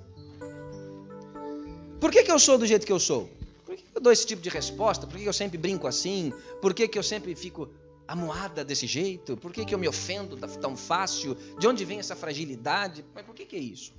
Por 2.00 2.12
que, 2.12 2.24
que 2.24 2.32
eu 2.32 2.40
sou 2.40 2.58
do 2.58 2.66
jeito 2.66 2.86
que 2.86 2.94
eu 2.94 3.00
sou? 3.00 3.30
Por 3.66 3.76
que 3.76 3.84
eu 3.94 4.02
dou 4.02 4.14
esse 4.14 4.26
tipo 4.26 4.42
de 4.42 4.50
resposta? 4.50 5.06
Por 5.06 5.20
que 5.20 5.26
eu 5.26 5.34
sempre 5.34 5.58
brinco 5.58 5.86
assim? 5.86 6.34
Por 6.62 6.74
que, 6.74 6.88
que 6.88 6.98
eu 6.98 7.04
sempre 7.04 7.36
fico 7.36 7.70
amuada 8.12 8.64
desse 8.64 8.86
jeito? 8.86 9.38
Por 9.38 9.54
que, 9.54 9.64
que 9.64 9.74
eu 9.74 9.80
me 9.80 9.88
ofendo 9.88 10.36
tão 10.60 10.76
fácil? 10.76 11.36
De 11.58 11.66
onde 11.66 11.86
vem 11.86 12.00
essa 12.00 12.16
fragilidade? 12.16 13.06
Mas 13.16 13.26
por 13.26 13.34
que, 13.34 13.46
que 13.46 13.56
é 13.56 13.60
isso? 13.60 13.94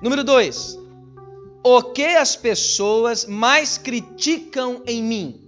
Número 0.00 0.22
dois, 0.22 0.78
o 1.64 1.82
que 1.82 2.04
as 2.04 2.36
pessoas 2.36 3.24
mais 3.26 3.76
criticam 3.76 4.82
em 4.86 5.02
mim? 5.02 5.40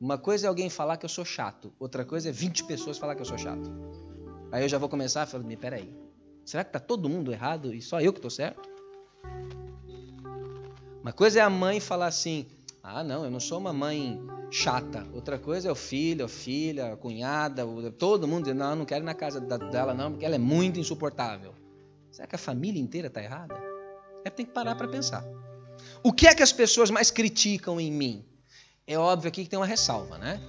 Uma 0.00 0.18
coisa 0.18 0.46
é 0.46 0.48
alguém 0.48 0.68
falar 0.68 0.96
que 0.96 1.04
eu 1.04 1.08
sou 1.08 1.24
chato, 1.24 1.72
outra 1.78 2.04
coisa 2.04 2.28
é 2.28 2.32
20 2.32 2.64
pessoas 2.64 2.98
falar 2.98 3.14
que 3.14 3.22
eu 3.22 3.26
sou 3.26 3.38
chato. 3.38 3.70
Aí 4.50 4.64
eu 4.64 4.68
já 4.68 4.78
vou 4.78 4.88
começar 4.88 5.22
a 5.22 5.26
falar, 5.26 5.44
peraí, 5.56 5.88
será 6.44 6.64
que 6.64 6.70
está 6.70 6.80
todo 6.80 7.08
mundo 7.08 7.32
errado 7.32 7.72
e 7.72 7.80
só 7.80 8.00
eu 8.00 8.12
que 8.12 8.18
estou 8.18 8.30
certo? 8.30 8.68
Uma 11.00 11.12
coisa 11.12 11.38
é 11.38 11.42
a 11.42 11.50
mãe 11.50 11.78
falar 11.78 12.08
assim, 12.08 12.46
ah, 12.88 13.02
não, 13.02 13.24
eu 13.24 13.30
não 13.32 13.40
sou 13.40 13.58
uma 13.58 13.72
mãe 13.72 14.16
chata. 14.48 15.04
Outra 15.12 15.40
coisa 15.40 15.68
é 15.68 15.72
o 15.72 15.74
filho, 15.74 16.24
a 16.24 16.28
filha, 16.28 16.92
a 16.92 16.96
cunhada, 16.96 17.66
todo 17.98 18.28
mundo 18.28 18.44
dizendo, 18.44 18.58
não, 18.58 18.76
não 18.76 18.84
quero 18.84 19.02
ir 19.02 19.06
na 19.06 19.14
casa 19.14 19.40
dela 19.40 19.92
não, 19.92 20.12
porque 20.12 20.24
ela 20.24 20.36
é 20.36 20.38
muito 20.38 20.78
insuportável. 20.78 21.52
Será 22.12 22.28
que 22.28 22.36
a 22.36 22.38
família 22.38 22.80
inteira 22.80 23.08
está 23.08 23.20
errada? 23.20 23.56
É 24.24 24.30
tem 24.30 24.46
que 24.46 24.52
parar 24.52 24.76
para 24.76 24.86
pensar. 24.86 25.24
O 26.00 26.12
que 26.12 26.28
é 26.28 26.34
que 26.34 26.44
as 26.44 26.52
pessoas 26.52 26.88
mais 26.88 27.10
criticam 27.10 27.80
em 27.80 27.90
mim? 27.90 28.24
É 28.86 28.96
óbvio 28.96 29.28
aqui 29.30 29.42
que 29.42 29.50
tem 29.50 29.58
uma 29.58 29.66
ressalva, 29.66 30.16
né? 30.16 30.40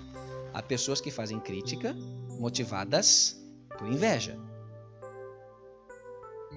Há 0.53 0.61
pessoas 0.61 1.01
que 1.01 1.09
fazem 1.09 1.39
crítica 1.39 1.95
motivadas 2.39 3.35
por 3.79 3.87
inveja. 3.87 4.37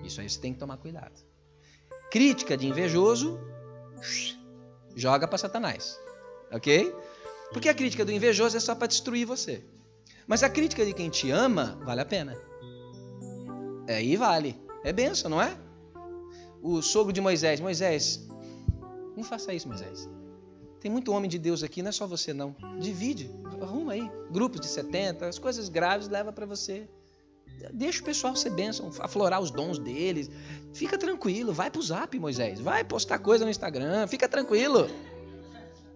Isso 0.05 0.21
aí 0.21 0.29
você 0.29 0.39
tem 0.39 0.53
que 0.53 0.59
tomar 0.59 0.77
cuidado. 0.77 1.25
Crítica 2.11 2.55
de 2.55 2.67
invejoso 2.67 3.41
joga 5.01 5.27
para 5.27 5.39
Satanás. 5.39 5.99
Ok? 6.53 6.95
Porque 7.53 7.69
a 7.69 7.75
crítica 7.75 8.05
do 8.05 8.13
invejoso 8.13 8.57
é 8.57 8.61
só 8.61 8.75
para 8.75 8.87
destruir 8.87 9.25
você. 9.25 9.65
Mas 10.27 10.43
a 10.43 10.51
crítica 10.51 10.85
de 10.85 10.93
quem 10.93 11.11
te 11.11 11.31
ama 11.31 11.79
vale 11.83 12.01
a 12.01 12.05
pena. 12.05 12.37
Aí 13.89 14.17
vale. 14.17 14.57
É 14.85 14.93
benção, 14.93 15.31
não 15.31 15.43
é? 15.43 15.57
O 16.63 16.81
sogro 16.83 17.13
de 17.13 17.21
Moisés, 17.21 17.59
Moisés, 17.59 18.29
não 19.17 19.25
faça 19.25 19.53
isso, 19.53 19.67
Moisés. 19.67 20.09
Tem 20.81 20.91
muito 20.91 21.13
homem 21.13 21.29
de 21.29 21.39
Deus 21.39 21.63
aqui, 21.63 21.83
não 21.83 21.89
é 21.89 21.93
só 21.93 22.07
você 22.07 22.33
não. 22.33 22.55
Divide, 22.79 23.31
arruma 23.61 23.93
aí. 23.93 24.11
Grupos 24.31 24.61
de 24.61 24.67
70, 24.67 25.27
as 25.27 25.39
coisas 25.39 25.69
graves 25.69 26.09
leva 26.09 26.33
para 26.33 26.47
você. 26.47 26.89
Deixa 27.73 28.01
o 28.01 28.05
pessoal 28.05 28.35
ser 28.35 28.51
bênção, 28.51 28.91
aflorar 29.01 29.41
os 29.41 29.51
dons 29.51 29.79
deles. 29.79 30.31
Fica 30.73 30.97
tranquilo, 30.97 31.53
vai 31.53 31.71
pro 31.71 31.83
zap, 31.83 32.19
Moisés. 32.19 32.61
Vai 32.61 32.85
postar 32.85 33.19
coisa 33.19 33.45
no 33.45 33.51
Instagram, 33.51 34.07
fica 34.07 34.29
tranquilo. 34.29 34.89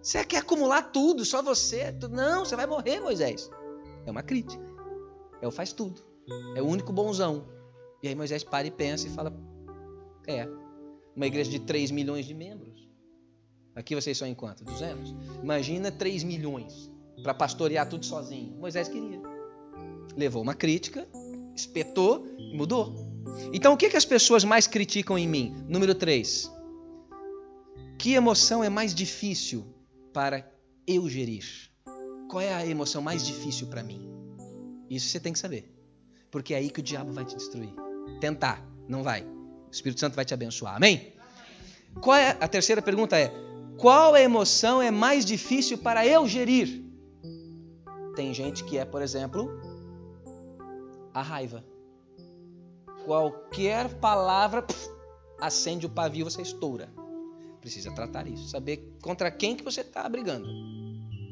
Você 0.01 0.23
quer 0.23 0.37
acumular 0.37 0.83
tudo, 0.83 1.25
só 1.25 1.41
você? 1.41 1.91
Não, 2.11 2.45
você 2.45 2.55
vai 2.55 2.67
morrer, 2.67 2.99
Moisés. 2.99 3.49
É 4.05 4.11
uma 4.11 4.21
crítica. 4.21 4.63
É 5.41 5.47
o 5.47 5.51
faz 5.51 5.73
tudo. 5.73 6.01
É 6.55 6.61
o 6.61 6.65
único 6.65 6.93
bonzão. 6.93 7.47
E 8.03 8.07
aí 8.07 8.15
Moisés 8.15 8.43
para 8.43 8.67
e 8.67 8.71
pensa 8.71 9.07
e 9.07 9.09
fala: 9.09 9.33
É, 10.27 10.47
uma 11.15 11.25
igreja 11.25 11.49
de 11.49 11.59
3 11.59 11.91
milhões 11.91 12.25
de 12.25 12.33
membros. 12.33 12.87
Aqui 13.75 13.95
vocês 13.95 14.17
são 14.17 14.27
em 14.27 14.35
quanto? 14.35 14.63
200? 14.63 15.13
Imagina 15.41 15.91
3 15.91 16.23
milhões 16.23 16.91
para 17.23 17.33
pastorear 17.33 17.89
tudo 17.89 18.05
sozinho. 18.05 18.55
Moisés 18.57 18.87
queria. 18.87 19.19
Levou 20.15 20.41
uma 20.41 20.53
crítica, 20.53 21.07
espetou 21.55 22.27
e 22.37 22.55
mudou. 22.55 22.93
Então 23.53 23.73
o 23.73 23.77
que, 23.77 23.89
que 23.89 23.97
as 23.97 24.05
pessoas 24.05 24.43
mais 24.43 24.67
criticam 24.67 25.17
em 25.17 25.27
mim? 25.27 25.55
Número 25.67 25.95
3. 25.95 26.51
Que 27.97 28.13
emoção 28.13 28.63
é 28.63 28.69
mais 28.69 28.93
difícil 28.93 29.65
para 30.13 30.49
eu 30.87 31.09
gerir? 31.09 31.45
Qual 32.29 32.41
é 32.41 32.53
a 32.53 32.65
emoção 32.65 33.01
mais 33.01 33.25
difícil 33.25 33.67
para 33.67 33.83
mim? 33.83 34.09
Isso 34.89 35.09
você 35.09 35.19
tem 35.19 35.33
que 35.33 35.39
saber. 35.39 35.71
Porque 36.29 36.53
é 36.53 36.57
aí 36.57 36.69
que 36.69 36.79
o 36.79 36.83
diabo 36.83 37.11
vai 37.11 37.25
te 37.25 37.35
destruir. 37.35 37.73
Tentar, 38.19 38.63
não 38.87 39.03
vai. 39.03 39.23
O 39.23 39.71
Espírito 39.71 39.99
Santo 39.99 40.15
vai 40.15 40.25
te 40.25 40.33
abençoar. 40.33 40.75
Amém? 40.75 41.13
Qual 42.01 42.15
é 42.15 42.37
a 42.39 42.47
terceira 42.47 42.81
pergunta 42.81 43.17
é: 43.17 43.31
Qual 43.77 44.15
emoção 44.17 44.81
é 44.81 44.91
mais 44.91 45.25
difícil 45.25 45.77
para 45.77 46.05
eu 46.05 46.27
gerir? 46.27 46.83
Tem 48.15 48.33
gente 48.33 48.63
que 48.63 48.77
é, 48.77 48.85
por 48.85 49.01
exemplo, 49.01 49.49
a 51.15 51.21
raiva. 51.21 51.63
Qualquer 53.05 53.87
palavra 53.99 54.61
pff, 54.61 54.89
acende 55.39 55.85
o 55.85 55.89
pavio, 55.89 56.25
você 56.25 56.41
estoura. 56.41 56.89
Precisa 57.61 57.91
tratar 57.95 58.27
isso, 58.27 58.49
saber 58.49 58.95
contra 59.01 59.31
quem 59.31 59.55
que 59.55 59.63
você 59.63 59.81
está 59.81 60.07
brigando. 60.09 60.47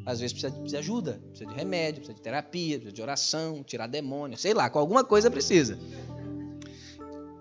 Às 0.06 0.20
vezes 0.20 0.34
precisa 0.34 0.64
de 0.64 0.78
ajuda, 0.78 1.22
precisa 1.30 1.50
de 1.50 1.56
remédio, 1.56 1.98
precisa 1.98 2.16
de 2.16 2.22
terapia, 2.22 2.78
precisa 2.78 2.94
de 2.96 3.02
oração, 3.02 3.64
tirar 3.64 3.88
demônio, 3.88 4.38
sei 4.38 4.54
lá, 4.54 4.70
com 4.70 4.80
alguma 4.80 5.04
coisa 5.04 5.30
precisa. 5.30 5.78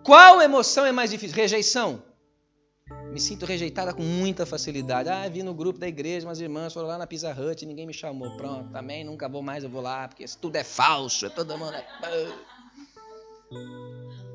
Qual 0.04 0.42
emoção 0.42 0.84
é 0.84 0.92
mais 0.92 1.10
difícil? 1.10 1.36
Rejeição. 1.36 2.02
Me 3.12 3.20
sinto 3.20 3.44
rejeitada 3.44 3.92
com 3.92 4.02
muita 4.02 4.46
facilidade. 4.46 5.10
Ah, 5.10 5.28
vi 5.28 5.42
no 5.42 5.52
grupo 5.52 5.78
da 5.78 5.86
igreja, 5.86 6.26
umas 6.26 6.40
irmãs 6.40 6.72
foram 6.72 6.88
lá 6.88 6.96
na 6.96 7.06
Pizza 7.06 7.30
Hut 7.30 7.62
e 7.62 7.66
ninguém 7.66 7.86
me 7.86 7.92
chamou. 7.92 8.34
Pronto, 8.38 8.72
também 8.72 9.04
nunca 9.04 9.28
vou 9.28 9.42
mais, 9.42 9.62
eu 9.62 9.68
vou 9.68 9.82
lá, 9.82 10.08
porque 10.08 10.24
isso 10.24 10.38
tudo 10.38 10.56
é 10.56 10.64
falso, 10.64 11.28
todo 11.28 11.58
mundo. 11.58 11.74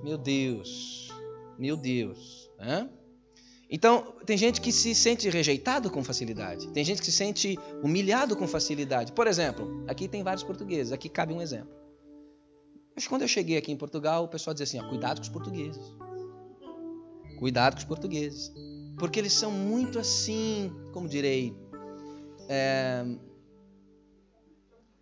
Meu 0.03 0.15
Deus, 0.15 1.09
meu 1.57 1.75
Deus. 1.75 2.51
Hã? 2.59 2.87
Então, 3.67 4.13
tem 4.27 4.37
gente 4.37 4.61
que 4.61 4.71
se 4.71 4.93
sente 4.93 5.27
rejeitado 5.27 5.89
com 5.89 6.03
facilidade. 6.03 6.67
Tem 6.67 6.83
gente 6.83 6.99
que 6.99 7.05
se 7.07 7.11
sente 7.11 7.57
humilhado 7.81 8.35
com 8.35 8.47
facilidade. 8.47 9.11
Por 9.11 9.25
exemplo, 9.25 9.83
aqui 9.87 10.07
tem 10.07 10.21
vários 10.21 10.43
portugueses, 10.43 10.93
aqui 10.93 11.09
cabe 11.09 11.33
um 11.33 11.41
exemplo. 11.41 11.75
Mas 12.95 13.07
quando 13.07 13.23
eu 13.23 13.27
cheguei 13.27 13.57
aqui 13.57 13.71
em 13.71 13.75
Portugal, 13.75 14.23
o 14.23 14.27
pessoal 14.27 14.53
dizia 14.53 14.65
assim: 14.65 14.79
ó, 14.79 14.87
cuidado 14.87 15.17
com 15.17 15.23
os 15.23 15.29
portugueses. 15.29 15.83
Cuidado 17.37 17.73
com 17.73 17.79
os 17.79 17.85
portugueses. 17.85 18.51
Porque 18.97 19.19
eles 19.19 19.33
são 19.33 19.51
muito 19.51 19.99
assim, 19.99 20.71
como 20.91 21.07
direi, 21.07 21.55
é, 22.49 23.05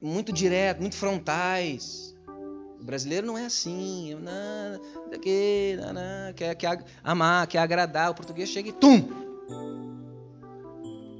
muito 0.01 0.33
direto, 0.33 0.81
muito 0.81 0.95
frontais. 0.95 2.13
O 2.79 2.83
brasileiro 2.83 3.25
não 3.25 3.37
é 3.37 3.45
assim, 3.45 4.13
não, 4.15 5.09
daqui, 5.09 5.77
não, 5.79 5.93
não, 5.93 6.33
quer, 6.35 6.53
quer 6.55 6.85
amar, 7.03 7.47
quer 7.47 7.59
agradar. 7.59 8.11
O 8.11 8.15
português 8.15 8.49
chega 8.49 8.69
e 8.69 8.73
tum! 8.73 9.07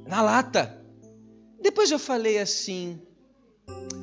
Na 0.06 0.22
lata. 0.22 0.84
Depois 1.60 1.90
eu 1.90 1.98
falei 1.98 2.38
assim: 2.38 3.00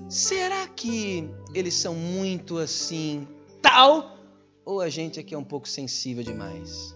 será 0.09 0.67
que 0.67 1.29
eles 1.53 1.75
são 1.75 1.95
muito 1.95 2.57
assim, 2.57 3.27
tal? 3.61 4.17
Ou 4.65 4.81
a 4.81 4.89
gente 4.89 5.19
aqui 5.19 5.35
é 5.35 5.37
um 5.37 5.43
pouco 5.43 5.67
sensível 5.67 6.23
demais? 6.23 6.95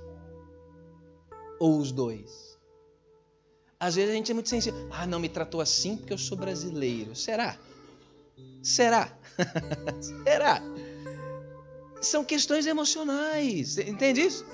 Ou 1.60 1.78
os 1.78 1.92
dois? 1.92 2.58
Às 3.80 3.96
vezes 3.96 4.12
a 4.12 4.14
gente 4.16 4.32
é 4.32 4.34
muito 4.34 4.50
sensível. 4.50 4.88
Ah, 4.92 5.06
não 5.06 5.20
me 5.20 5.30
tratou 5.30 5.62
assim 5.62 5.98
porque 5.98 6.14
eu 6.14 6.18
sou 6.18 6.38
brasileiro. 6.38 7.16
Será? 7.16 7.58
Será? 8.64 9.12
Será? 10.24 10.62
São 12.02 12.24
questões 12.24 12.66
emocionais. 12.66 13.78
Entende 13.78 14.22
isso? 14.22 14.46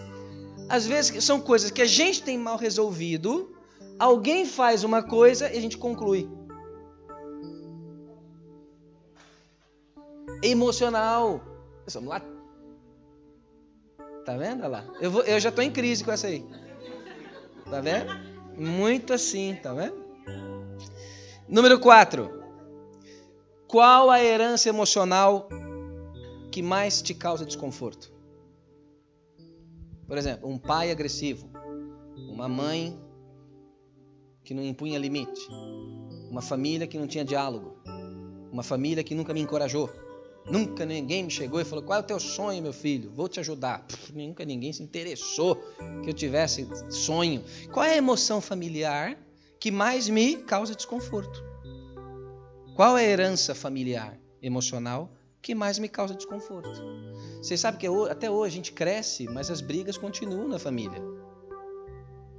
Às 0.69 0.85
vezes 0.85 1.23
são 1.23 1.39
coisas 1.39 1.71
que 1.71 1.81
a 1.81 1.85
gente 1.85 2.23
tem 2.23 2.37
mal 2.37 2.57
resolvido, 2.57 3.55
alguém 3.99 4.45
faz 4.45 4.83
uma 4.83 5.03
coisa 5.03 5.51
e 5.51 5.57
a 5.57 5.61
gente 5.61 5.77
conclui. 5.77 6.29
Emocional. 10.41 11.41
Vamos 11.93 12.09
lá. 12.09 12.21
Tá 14.25 14.37
vendo? 14.37 14.61
Olha 14.61 14.67
lá. 14.67 14.85
Eu, 14.99 15.11
vou, 15.11 15.21
eu 15.23 15.39
já 15.39 15.49
estou 15.49 15.63
em 15.63 15.71
crise 15.71 16.03
com 16.03 16.11
essa 16.11 16.27
aí. 16.27 16.45
Tá 17.73 17.81
vendo? 17.81 18.13
Muito 18.55 19.13
assim, 19.13 19.55
tá 19.55 19.73
vendo? 19.73 19.95
Número 21.49 21.79
4. 21.79 22.29
Qual 23.67 24.11
a 24.11 24.23
herança 24.23 24.69
emocional 24.69 25.49
que 26.51 26.61
mais 26.61 27.01
te 27.01 27.15
causa 27.15 27.43
desconforto? 27.43 28.13
Por 30.05 30.19
exemplo, 30.19 30.47
um 30.47 30.59
pai 30.59 30.91
agressivo, 30.91 31.49
uma 32.29 32.47
mãe 32.47 32.95
que 34.43 34.53
não 34.53 34.61
impunha 34.61 34.99
limite, 34.99 35.41
uma 36.29 36.43
família 36.43 36.85
que 36.85 36.99
não 36.99 37.07
tinha 37.07 37.25
diálogo, 37.25 37.75
uma 38.51 38.61
família 38.61 39.03
que 39.03 39.15
nunca 39.15 39.33
me 39.33 39.41
encorajou. 39.41 39.89
Nunca 40.45 40.85
ninguém 40.85 41.23
me 41.23 41.31
chegou 41.31 41.61
e 41.61 41.65
falou: 41.65 41.83
Qual 41.83 41.97
é 41.97 42.01
o 42.01 42.05
teu 42.05 42.19
sonho, 42.19 42.61
meu 42.61 42.73
filho? 42.73 43.11
Vou 43.11 43.29
te 43.29 43.39
ajudar. 43.39 43.85
Nunca 44.13 44.43
ninguém 44.43 44.73
se 44.73 44.83
interessou 44.83 45.55
que 46.03 46.09
eu 46.09 46.13
tivesse 46.13 46.67
sonho. 46.89 47.43
Qual 47.71 47.85
é 47.85 47.93
a 47.93 47.97
emoção 47.97 48.41
familiar 48.41 49.17
que 49.59 49.71
mais 49.71 50.09
me 50.09 50.37
causa 50.37 50.75
desconforto? 50.75 51.43
Qual 52.75 52.97
é 52.97 53.05
a 53.05 53.09
herança 53.09 53.55
familiar, 53.55 54.19
emocional, 54.41 55.11
que 55.41 55.55
mais 55.55 55.79
me 55.79 55.87
causa 55.87 56.13
desconforto? 56.13 56.71
Você 57.41 57.55
sabe 57.55 57.77
que 57.77 57.87
até 58.09 58.29
hoje 58.29 58.53
a 58.53 58.55
gente 58.57 58.71
cresce, 58.73 59.25
mas 59.25 59.49
as 59.49 59.61
brigas 59.61 59.97
continuam 59.97 60.47
na 60.47 60.59
família. 60.59 61.01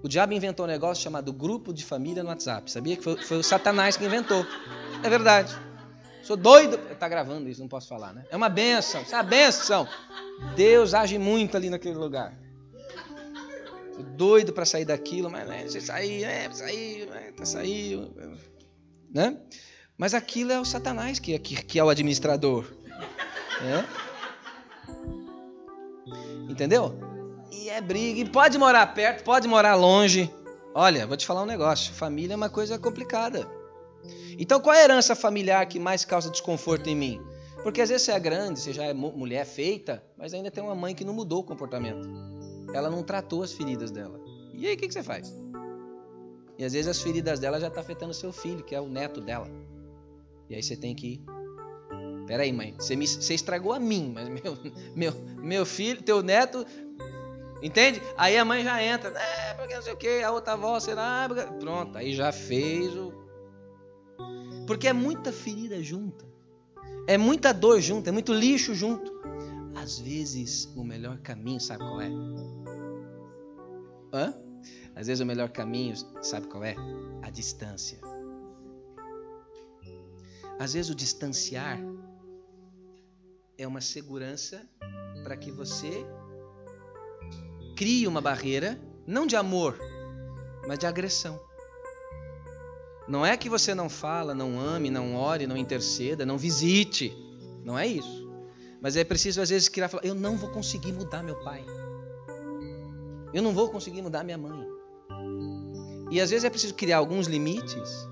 O 0.03 0.09
diabo 0.09 0.35
inventou 0.35 0.67
um 0.67 0.69
negócio 0.69 1.03
chamado 1.03 1.33
grupo 1.33 1.73
de 1.73 1.83
família 1.83 2.23
no 2.23 2.29
WhatsApp. 2.29 2.71
Sabia 2.71 2.97
que 2.97 3.03
foi, 3.03 3.17
foi 3.17 3.39
o 3.39 3.43
Satanás 3.43 3.97
que 3.97 4.05
inventou? 4.05 4.45
É 5.03 5.09
verdade. 5.09 5.57
Sou 6.25 6.37
doido. 6.37 6.81
Está 6.91 7.07
gravando 7.07 7.49
isso, 7.49 7.61
não 7.61 7.69
posso 7.69 7.87
falar, 7.87 8.15
né? 8.15 8.25
É 8.31 8.37
uma 8.37 8.49
benção. 8.49 9.03
Isso 9.03 9.15
é 9.15 9.19
uma 9.19 9.23
benção. 9.23 9.87
Deus 10.57 10.95
age 10.95 11.19
muito 11.19 11.57
ali 11.57 11.69
naquele 11.69 11.97
lugar. 11.97 12.35
Sou 13.95 14.03
doido 14.03 14.53
para 14.53 14.65
sair 14.65 14.87
daquilo, 14.87 15.31
mas 15.31 15.47
né, 15.47 15.69
você 15.69 15.81
sair, 15.81 16.25
é, 16.25 16.51
sair, 16.51 17.09
é, 17.13 17.33
tá 17.33 17.45
saindo, 17.45 18.13
né? 19.13 19.39
Mas 19.97 20.15
aquilo 20.15 20.51
é 20.51 20.59
o 20.59 20.65
Satanás 20.65 21.19
que, 21.21 21.39
que, 21.39 21.63
que 21.63 21.79
é 21.79 21.85
o 21.85 21.89
administrador. 21.89 22.65
É? 23.63 23.85
Entendeu? 26.51 26.99
E 27.53 27.69
é 27.69 27.81
briga. 27.81 28.21
E 28.21 28.29
pode 28.29 28.59
morar 28.59 28.87
perto, 28.95 29.23
pode 29.23 29.47
morar 29.47 29.75
longe. 29.75 30.29
Olha, 30.75 31.07
vou 31.07 31.17
te 31.17 31.25
falar 31.27 31.43
um 31.43 31.47
negócio. 31.47 31.93
Família 31.93 32.33
é 32.33 32.37
uma 32.37 32.51
coisa 32.51 32.79
complicada. 32.79 33.49
Então, 34.39 34.61
qual 34.61 34.75
é 34.75 34.81
a 34.81 34.85
herança 34.85 35.15
familiar 35.15 35.67
que 35.67 35.79
mais 35.79 36.05
causa 36.05 36.31
desconforto 36.31 36.89
em 36.89 36.97
mim? 36.97 37.21
Porque 37.63 37.81
às 37.81 37.89
vezes 37.89 38.05
você 38.05 38.13
é 38.13 38.21
grande, 38.21 38.61
você 38.61 38.73
já 38.73 38.85
é 38.85 38.93
mulher 38.93 39.47
feita, 39.47 40.05
mas 40.19 40.35
ainda 40.35 40.51
tem 40.51 40.63
uma 40.63 40.75
mãe 40.75 40.95
que 40.95 41.05
não 41.05 41.15
mudou 41.15 41.41
o 41.41 41.45
comportamento. 41.45 42.09
Ela 42.75 42.91
não 42.91 43.03
tratou 43.03 43.43
as 43.43 43.53
feridas 43.53 43.91
dela. 43.91 44.21
E 44.53 44.67
aí, 44.67 44.75
o 44.75 44.77
que, 44.77 44.87
que 44.89 44.95
você 44.95 45.03
faz? 45.03 45.35
E 46.59 46.65
às 46.65 46.73
vezes 46.73 46.89
as 46.89 47.01
feridas 47.01 47.41
dela 47.41 47.59
já 47.59 47.69
estão 47.69 47.83
tá 47.83 47.87
afetando 47.87 48.15
seu 48.15 48.33
filho, 48.33 48.63
que 48.63 48.75
é 48.75 48.81
o 48.81 48.89
neto 48.89 49.21
dela. 49.21 49.49
E 50.49 50.55
aí 50.55 50.63
você 50.63 50.77
tem 50.77 50.95
que. 50.95 51.25
Peraí, 52.27 52.53
mãe, 52.53 52.75
você, 52.79 52.97
me, 52.97 53.07
você 53.07 53.35
estragou 53.35 53.73
a 53.73 53.81
mim, 53.81 54.13
mas 54.15 54.29
meu, 54.29 54.57
meu, 54.95 55.13
meu 55.39 55.67
filho, 55.67 56.03
teu 56.03 56.23
neto. 56.23 56.67
Entende? 57.63 58.01
Aí 58.17 58.37
a 58.37 58.45
mãe 58.45 58.63
já 58.63 58.83
entra, 58.83 59.11
é, 59.19 59.55
porque 59.55 59.75
não 59.75 59.83
sei 59.83 59.95
o 59.95 59.97
que, 59.97 60.23
a 60.23 60.31
outra 60.31 60.53
avó, 60.53 60.79
será. 60.79 61.29
Pronto, 61.61 61.97
aí 61.97 62.15
já 62.15 62.31
fez 62.31 62.95
o. 62.95 63.24
Porque 64.67 64.89
é 64.89 64.93
muita 64.93 65.33
ferida 65.33 65.83
junta. 65.83 66.25
É 67.07 67.19
muita 67.19 67.53
dor 67.53 67.81
junto, 67.81 68.09
é 68.09 68.13
muito 68.13 68.33
lixo 68.33 68.75
junto. 68.75 69.13
Às 69.75 69.99
vezes 69.99 70.67
o 70.75 70.83
melhor 70.83 71.19
caminho, 71.19 71.61
sabe 71.61 71.81
qual 71.81 72.01
é? 72.01 72.09
Hã? 74.13 74.35
Às 74.95 75.09
vezes 75.09 75.21
o 75.21 75.27
melhor 75.27 75.51
caminho, 75.51 75.95
sabe 76.23 76.47
qual 76.47 76.65
é? 76.65 76.75
A 77.23 77.29
distância. 77.29 77.99
Às 80.59 80.73
vezes 80.73 80.91
o 80.91 80.95
distanciar 80.95 81.79
é 83.59 83.67
uma 83.67 83.81
segurança 83.81 84.67
para 85.23 85.37
que 85.37 85.51
você 85.51 86.07
crie 87.77 88.07
uma 88.07 88.21
barreira, 88.21 88.81
não 89.07 89.27
de 89.27 89.37
amor, 89.37 89.77
mas 90.67 90.79
de 90.79 90.87
agressão. 90.87 91.41
Não 93.07 93.25
é 93.25 93.37
que 93.37 93.49
você 93.49 93.75
não 93.75 93.89
fala, 93.89 94.35
não 94.35 94.59
ame, 94.59 94.91
não 94.91 95.15
ore, 95.15 95.47
não 95.47 95.57
interceda, 95.57 96.25
não 96.25 96.39
visite. 96.39 97.17
Não 97.65 97.79
é 97.79 97.87
isso. 97.87 98.25
Mas 98.81 98.97
é 98.97 99.05
preciso 99.05 99.41
às 99.41 99.51
vezes 99.51 99.69
criar 99.69 99.89
falar, 99.89 100.05
eu 100.05 100.15
não 100.15 100.37
vou 100.37 100.51
conseguir 100.51 100.93
mudar 100.93 101.23
meu 101.23 101.37
pai. 101.43 101.65
Eu 103.33 103.43
não 103.43 103.53
vou 103.53 103.69
conseguir 103.69 104.03
mudar 104.03 104.25
minha 104.25 104.39
mãe. 104.39 104.67
E 106.11 106.21
às 106.21 106.31
vezes 106.31 106.45
é 106.45 106.51
preciso 106.51 106.75
criar 106.75 106.99
alguns 106.99 107.27
limites 107.27 108.07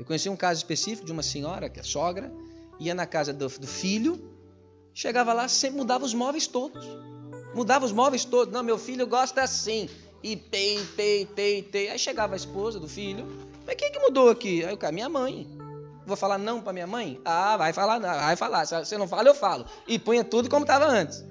eu 0.00 0.04
conheci 0.06 0.30
um 0.30 0.36
caso 0.36 0.56
específico 0.56 1.04
de 1.04 1.12
uma 1.12 1.22
senhora, 1.22 1.68
que 1.68 1.78
é 1.78 1.82
sogra, 1.82 2.32
ia 2.78 2.94
na 2.94 3.04
casa 3.04 3.34
do, 3.34 3.46
do 3.46 3.66
filho, 3.66 4.18
chegava 4.94 5.34
lá, 5.34 5.46
sempre 5.46 5.76
mudava 5.76 6.06
os 6.06 6.14
móveis 6.14 6.46
todos. 6.46 6.86
Mudava 7.54 7.84
os 7.84 7.92
móveis 7.92 8.24
todos. 8.24 8.50
Não, 8.50 8.62
meu 8.62 8.78
filho 8.78 9.06
gosta 9.06 9.42
assim. 9.42 9.90
E 10.22 10.38
pei, 10.38 10.82
pei, 10.96 11.26
pei, 11.26 11.62
pei. 11.62 11.90
Aí 11.90 11.98
chegava 11.98 12.32
a 12.32 12.36
esposa 12.36 12.80
do 12.80 12.88
filho. 12.88 13.26
Mas 13.70 13.76
quem 13.76 13.92
que 13.92 14.00
mudou 14.00 14.28
aqui? 14.28 14.64
Aí 14.64 14.74
o 14.74 14.76
cara, 14.76 14.92
minha 14.92 15.08
mãe. 15.08 15.46
Vou 16.04 16.16
falar 16.16 16.38
não 16.38 16.60
para 16.60 16.72
minha 16.72 16.88
mãe? 16.88 17.20
Ah, 17.24 17.56
vai 17.56 17.72
falar, 17.72 18.00
vai 18.00 18.34
falar. 18.34 18.66
Se 18.66 18.76
você 18.76 18.98
não 18.98 19.06
fala, 19.06 19.28
eu 19.28 19.34
falo. 19.34 19.64
E 19.86 19.96
punha 19.96 20.24
tudo 20.24 20.50
como 20.50 20.64
estava 20.64 20.86
antes. 20.86 21.24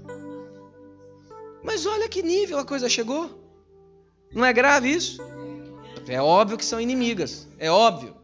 Mas 1.62 1.86
olha 1.86 2.08
que 2.08 2.24
nível 2.24 2.58
a 2.58 2.64
coisa 2.64 2.88
chegou. 2.88 3.30
Não 4.34 4.46
é 4.46 4.54
grave 4.54 4.90
isso? 4.90 5.22
É 6.08 6.22
óbvio 6.22 6.58
que 6.58 6.64
são 6.64 6.80
inimigas, 6.80 7.46
é 7.58 7.70
óbvio. 7.70 8.16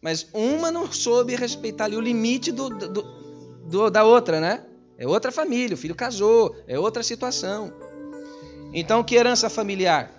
Mas 0.00 0.28
uma 0.32 0.70
não 0.70 0.92
soube 0.92 1.34
respeitar 1.34 1.86
ali 1.86 1.96
o 1.96 2.00
limite 2.00 2.52
do, 2.52 2.68
do, 2.68 3.02
do, 3.64 3.90
da 3.90 4.04
outra, 4.04 4.40
né? 4.40 4.64
É 4.96 5.04
outra 5.04 5.32
família, 5.32 5.74
o 5.74 5.78
filho 5.78 5.96
casou, 5.96 6.54
é 6.68 6.78
outra 6.78 7.02
situação. 7.02 7.72
Então, 8.72 9.02
que 9.02 9.16
herança 9.16 9.50
familiar? 9.50 10.17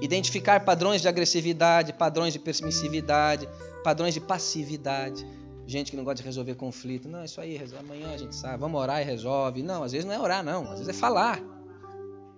Identificar 0.00 0.64
padrões 0.64 1.00
de 1.00 1.08
agressividade, 1.08 1.92
padrões 1.92 2.32
de 2.32 2.38
permissividade, 2.38 3.48
padrões 3.84 4.14
de 4.14 4.20
passividade. 4.20 5.26
Gente 5.66 5.90
que 5.90 5.96
não 5.96 6.04
gosta 6.04 6.22
de 6.22 6.22
resolver 6.22 6.54
conflito. 6.54 7.08
Não, 7.08 7.24
isso 7.24 7.40
aí, 7.40 7.60
amanhã 7.78 8.10
a 8.12 8.16
gente 8.16 8.34
sabe, 8.34 8.58
vamos 8.58 8.80
orar 8.80 9.02
e 9.02 9.04
resolve. 9.04 9.62
Não, 9.62 9.82
às 9.82 9.92
vezes 9.92 10.06
não 10.06 10.14
é 10.14 10.18
orar, 10.18 10.42
não. 10.42 10.62
Às 10.64 10.78
vezes 10.78 10.88
é 10.88 10.92
falar. 10.92 11.42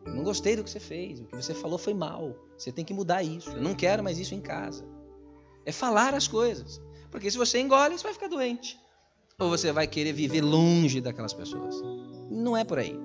Eu 0.04 0.14
não 0.14 0.24
gostei 0.24 0.56
do 0.56 0.64
que 0.64 0.70
você 0.70 0.80
fez, 0.80 1.20
o 1.20 1.24
que 1.24 1.36
você 1.36 1.54
falou 1.54 1.78
foi 1.78 1.94
mal. 1.94 2.34
Você 2.58 2.72
tem 2.72 2.84
que 2.84 2.92
mudar 2.92 3.22
isso. 3.22 3.50
Eu 3.50 3.62
não 3.62 3.74
quero 3.74 4.02
mais 4.02 4.18
isso 4.18 4.34
em 4.34 4.40
casa. 4.40 4.84
É 5.64 5.70
falar 5.70 6.14
as 6.14 6.26
coisas. 6.26 6.80
Porque 7.10 7.30
se 7.30 7.38
você 7.38 7.60
engole, 7.60 7.96
você 7.96 8.04
vai 8.04 8.12
ficar 8.12 8.28
doente. 8.28 8.78
Ou 9.38 9.48
você 9.48 9.72
vai 9.72 9.86
querer 9.86 10.12
viver 10.12 10.40
longe 10.40 11.00
daquelas 11.00 11.32
pessoas. 11.32 11.76
Não 12.30 12.56
é 12.56 12.64
por 12.64 12.78
aí. 12.78 12.98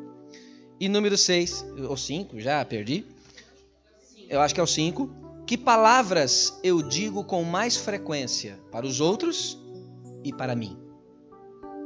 E 0.80 0.90
número 0.90 1.18
6, 1.18 1.66
ou 1.88 1.96
5, 1.96 2.40
já 2.40 2.64
perdi. 2.66 3.06
Eu 4.30 4.42
acho 4.42 4.54
que 4.54 4.60
é 4.60 4.64
o 4.64 4.68
5. 4.68 5.44
Que 5.46 5.58
palavras 5.58 6.60
eu 6.64 6.82
digo 6.82 7.24
com 7.24 7.44
mais 7.44 7.78
frequência 7.78 8.60
para 8.72 8.86
os 8.86 9.00
outros 9.00 9.60
e 10.24 10.34
para 10.34 10.56
mim? 10.56 10.78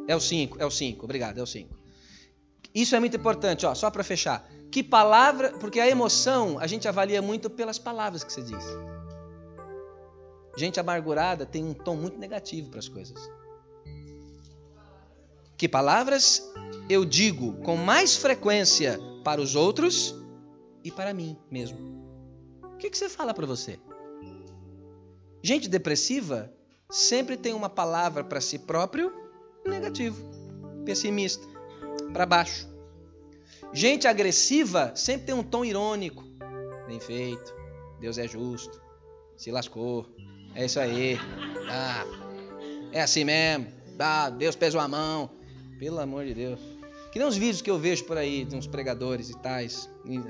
É 0.08 0.15
o 0.15 0.19
5, 0.19 0.58
é 0.60 0.65
o 0.65 0.71
5, 0.71 1.04
obrigado, 1.04 1.39
é 1.39 1.43
o 1.43 1.47
5. 1.47 1.78
Isso 2.73 2.95
é 2.95 2.99
muito 2.99 3.17
importante, 3.17 3.65
ó, 3.65 3.75
só 3.75 3.91
para 3.91 4.04
fechar. 4.04 4.49
Que 4.71 4.82
palavra, 4.84 5.52
porque 5.60 5.80
a 5.80 5.88
emoção 5.88 6.58
a 6.60 6.67
gente 6.67 6.88
avalia 6.88 7.21
muito 7.21 7.49
pelas 7.49 7.78
palavras 7.78 8.23
que 8.23 8.32
você 8.32 8.41
diz. 8.41 8.63
Gente 10.56 10.80
amargurada 10.80 11.45
tem 11.45 11.63
um 11.63 11.73
tom 11.73 11.95
muito 11.95 12.17
negativo 12.17 12.69
para 12.69 12.80
as 12.80 12.88
coisas. 12.88 13.30
Que 15.58 15.67
palavras 15.67 16.41
eu 16.89 17.04
digo 17.04 17.62
com 17.63 17.75
mais 17.75 18.15
frequência 18.15 18.99
para 19.23 19.41
os 19.41 19.56
outros 19.56 20.15
e 20.84 20.91
para 20.91 21.13
mim 21.13 21.38
mesmo? 21.52 21.98
O 22.79 22.81
que, 22.81 22.89
que 22.89 22.97
você 22.97 23.09
fala 23.09 23.33
para 23.33 23.45
você? 23.45 23.77
Gente 25.43 25.67
depressiva 25.67 26.49
sempre 26.89 27.35
tem 27.35 27.53
uma 27.53 27.69
palavra 27.69 28.23
para 28.23 28.39
si 28.39 28.57
próprio 28.57 29.11
negativo, 29.65 30.17
pessimista, 30.85 31.45
para 32.13 32.25
baixo. 32.25 32.69
Gente 33.73 34.07
agressiva 34.07 34.93
sempre 34.95 35.25
tem 35.25 35.35
um 35.35 35.43
tom 35.43 35.65
irônico. 35.65 36.23
Bem 36.87 37.01
feito, 37.01 37.53
Deus 37.99 38.17
é 38.17 38.25
justo, 38.25 38.81
se 39.35 39.51
lascou, 39.51 40.07
é 40.55 40.63
isso 40.63 40.79
aí, 40.79 41.17
ah, 41.69 42.05
é 42.93 43.01
assim 43.01 43.25
mesmo, 43.25 43.67
ah, 43.99 44.29
Deus 44.29 44.55
pesou 44.55 44.79
a 44.79 44.87
mão. 44.87 45.29
Pelo 45.77 45.99
amor 45.99 46.23
de 46.23 46.33
Deus. 46.33 46.61
Que 47.11 47.19
nem 47.19 47.27
os 47.27 47.35
vídeos 47.35 47.61
que 47.61 47.69
eu 47.69 47.77
vejo 47.77 48.05
por 48.05 48.17
aí 48.17 48.45
de 48.45 48.55
uns 48.55 48.67
pregadores 48.67 49.29
e 49.29 49.37
tais. 49.37 49.89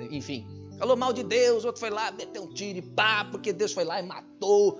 Enfim. 0.09 0.47
Falou 0.79 0.95
mal 0.95 1.11
de 1.11 1.23
Deus, 1.23 1.65
outro 1.65 1.79
foi 1.79 1.89
lá, 1.89 2.09
meteu 2.09 2.43
um 2.43 2.53
tiro 2.53 2.79
e 2.79 2.81
pá, 2.81 3.25
porque 3.25 3.51
Deus 3.51 3.73
foi 3.73 3.83
lá 3.83 4.01
e 4.01 4.05
matou. 4.05 4.79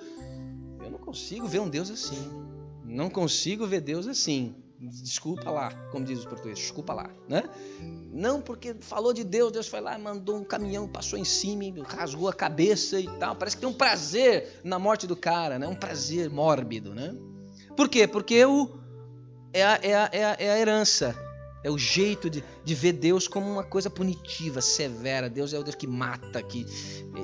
Eu 0.81 0.89
não 0.89 0.97
consigo 0.97 1.45
ver 1.45 1.59
um 1.59 1.69
Deus 1.69 1.91
assim. 1.91 2.17
Não 2.85 3.09
consigo 3.09 3.67
ver 3.67 3.81
Deus 3.81 4.07
assim. 4.07 4.55
Desculpa 4.79 5.51
lá, 5.51 5.73
como 5.91 6.05
diz 6.05 6.19
os 6.19 6.25
portugueses, 6.25 6.59
desculpa 6.59 6.93
lá, 6.93 7.09
né? 7.27 7.43
Não 8.13 8.41
porque 8.41 8.73
falou 8.79 9.11
de 9.11 9.25
Deus, 9.25 9.51
Deus 9.51 9.67
foi 9.67 9.81
lá 9.81 9.99
e 9.99 10.01
mandou 10.01 10.37
um 10.37 10.43
caminhão, 10.45 10.87
passou 10.87 11.19
em 11.19 11.25
cima, 11.25 11.65
rasgou 11.85 12.29
a 12.29 12.33
cabeça 12.33 12.97
e 12.97 13.07
tal. 13.17 13.35
Parece 13.35 13.57
que 13.57 13.61
tem 13.61 13.69
um 13.69 13.73
prazer 13.73 14.61
na 14.63 14.79
morte 14.79 15.05
do 15.05 15.17
cara, 15.17 15.59
né? 15.59 15.67
Um 15.67 15.75
prazer 15.75 16.29
mórbido, 16.29 16.95
né? 16.95 17.13
Por 17.75 17.89
quê? 17.89 18.07
Porque 18.07 18.45
o 18.45 18.79
é 19.51 19.65
a, 19.65 19.79
é 19.83 19.95
a, 19.95 20.09
é 20.13 20.23
a, 20.23 20.35
é 20.39 20.51
a 20.51 20.59
herança. 20.59 21.28
É 21.63 21.69
o 21.69 21.77
jeito 21.77 22.29
de, 22.29 22.43
de 22.63 22.75
ver 22.75 22.93
Deus 22.93 23.27
como 23.27 23.49
uma 23.49 23.63
coisa 23.63 23.89
punitiva, 23.89 24.61
severa. 24.61 25.29
Deus 25.29 25.53
é 25.53 25.59
o 25.59 25.63
Deus 25.63 25.75
que 25.75 25.87
mata, 25.87 26.41
que 26.41 26.65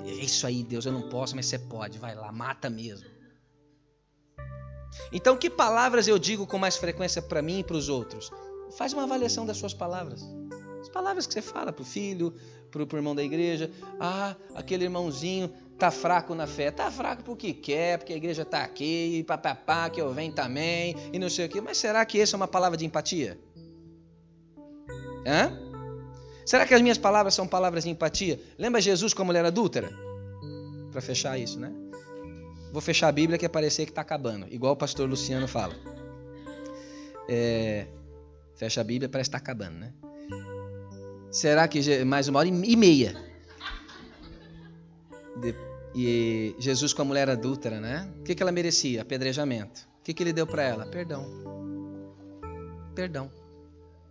é 0.06 0.12
isso 0.12 0.46
aí, 0.46 0.64
Deus, 0.64 0.86
eu 0.86 0.92
não 0.92 1.10
posso, 1.10 1.36
mas 1.36 1.46
você 1.46 1.58
pode, 1.58 1.98
vai 1.98 2.16
lá, 2.16 2.32
mata 2.32 2.70
mesmo. 2.70 3.08
Então, 5.12 5.38
que 5.38 5.50
palavras 5.50 6.08
eu 6.08 6.18
digo 6.18 6.46
com 6.46 6.58
mais 6.58 6.78
frequência 6.78 7.22
para 7.22 7.42
mim 7.42 7.60
e 7.60 7.64
para 7.64 7.76
os 7.76 7.90
outros? 7.90 8.32
Faz 8.78 8.94
uma 8.94 9.04
avaliação 9.04 9.46
das 9.46 9.58
suas 9.58 9.74
palavras. 9.74 10.22
As 10.82 10.90
palavras 10.90 11.26
que 11.26 11.34
você 11.34 11.42
fala 11.42 11.72
para 11.72 11.82
o 11.82 11.86
filho, 11.86 12.34
para 12.72 12.84
o 12.84 12.98
irmão 12.98 13.16
da 13.16 13.24
igreja. 13.24 13.72
Ah, 14.00 14.36
aquele 14.54 14.84
irmãozinho 14.84 15.50
tá 15.78 15.92
fraco 15.92 16.36
na 16.36 16.46
fé. 16.46 16.72
Tá 16.72 16.92
fraco 16.92 17.24
porque 17.24 17.54
quer, 17.54 17.98
porque 17.98 18.14
a 18.14 18.18
igreja 18.18 18.42
está 18.42 18.64
aqui, 18.64 19.24
papapá, 19.28 19.90
que 19.90 20.02
eu 20.02 20.14
venho 20.14 20.34
também, 20.34 20.96
e 21.12 21.20
não 21.20 21.30
sei 21.30 21.46
o 21.46 21.50
quê. 21.50 21.62
Mas 21.62 21.78
será 21.78 22.06
que 22.06 22.20
essa 22.20 22.36
é 22.36 22.38
uma 22.38 22.48
palavra 22.48 22.78
de 22.78 22.86
empatia? 22.86 23.40
Hã? 25.26 25.52
Será 26.46 26.66
que 26.66 26.74
as 26.74 26.82
minhas 26.82 26.98
palavras 26.98 27.34
são 27.34 27.48
palavras 27.48 27.84
de 27.84 27.90
empatia? 27.90 28.40
Lembra 28.58 28.80
Jesus 28.80 29.14
com 29.14 29.24
a 29.24 29.26
mulher 29.26 29.44
adúltera? 29.44 29.90
Para 30.92 31.02
fechar 31.02 31.38
isso, 31.40 31.60
né? 31.60 31.72
Vou 32.72 32.82
fechar 32.82 33.08
a 33.08 33.12
Bíblia 33.12 33.38
que 33.38 33.46
é 33.46 33.50
parecer 33.50 33.86
que 33.86 33.92
está 33.92 34.02
acabando, 34.02 34.46
igual 34.52 34.74
o 34.74 34.76
pastor 34.76 35.10
Luciano 35.10 35.48
fala. 35.48 35.74
É, 37.28 37.88
fecha 38.56 38.82
a 38.82 38.84
Bíblia, 38.84 39.10
parece 39.10 39.30
que 39.30 39.38
está 39.38 39.44
acabando, 39.44 39.80
né? 39.80 39.94
Será 41.32 41.68
que 41.68 42.04
mais 42.06 42.28
uma 42.28 42.40
hora 42.40 42.48
e 42.48 42.76
meia? 42.76 43.16
E 45.96 46.56
Jesus 46.60 46.94
com 46.94 47.02
a 47.02 47.06
mulher 47.06 47.30
adúltera, 47.30 47.80
né? 47.80 48.10
O 48.20 48.24
que, 48.24 48.36
que 48.36 48.44
ela 48.44 48.52
merecia? 48.52 49.02
Apedrejamento. 49.02 49.88
O 50.00 50.04
que, 50.04 50.14
que 50.14 50.22
ele 50.22 50.34
deu 50.34 50.46
para 50.46 50.64
ela? 50.64 50.86
Perdão. 50.86 51.26
Perdão. 52.94 53.32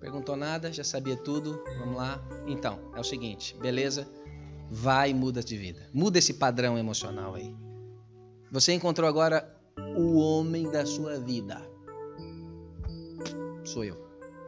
Perguntou 0.05 0.37
nada, 0.37 0.71
já 0.71 0.85
sabia 0.85 1.17
tudo. 1.17 1.64
Vamos 1.79 1.97
lá. 1.97 2.23
Então, 2.47 2.79
é 2.95 3.01
o 3.01 3.03
seguinte, 3.03 3.57
beleza? 3.59 4.07
Vai 4.71 5.09
e 5.09 5.14
muda 5.14 5.43
de 5.43 5.57
vida. 5.57 5.88
Muda 5.95 6.19
esse 6.19 6.35
padrão 6.35 6.77
emocional 6.77 7.35
aí. 7.35 7.57
Você 8.53 8.75
encontrou 8.75 9.09
agora 9.09 9.59
o 9.97 10.19
homem 10.19 10.71
da 10.71 10.85
sua 10.85 11.19
vida. 11.19 11.57
Sou 13.64 13.83
eu. 13.83 13.97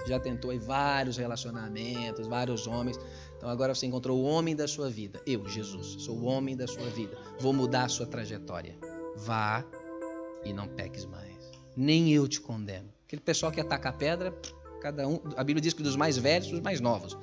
Já 0.06 0.20
tentou 0.20 0.50
aí 0.50 0.58
vários 0.58 1.16
relacionamentos, 1.16 2.26
vários 2.26 2.66
homens. 2.66 3.00
Então 3.38 3.48
agora 3.48 3.74
você 3.74 3.86
encontrou 3.86 4.18
o 4.18 4.24
homem 4.24 4.54
da 4.54 4.68
sua 4.68 4.90
vida. 4.90 5.22
Eu, 5.26 5.48
Jesus, 5.48 6.02
sou 6.02 6.18
o 6.18 6.26
homem 6.26 6.54
da 6.54 6.66
sua 6.66 6.90
vida. 6.90 7.16
Vou 7.40 7.54
mudar 7.54 7.84
a 7.84 7.88
sua 7.88 8.04
trajetória. 8.04 8.76
Vá 9.16 9.64
e 10.44 10.52
não 10.52 10.68
peques 10.68 11.06
mais. 11.06 11.50
Nem 11.74 12.12
eu 12.12 12.28
te 12.28 12.42
condeno. 12.42 12.92
Aquele 13.06 13.22
pessoal 13.22 13.50
que 13.50 13.60
ataca 13.60 13.88
a 13.88 13.92
pedra, 13.94 14.38
cada 14.80 15.06
um. 15.06 15.20
A 15.36 15.44
Bíblia 15.44 15.60
diz 15.60 15.72
que 15.72 15.82
dos 15.82 15.96
mais 15.96 16.16
velhos, 16.16 16.48
dos 16.48 16.60
mais 16.60 16.80
novos. 16.80 17.16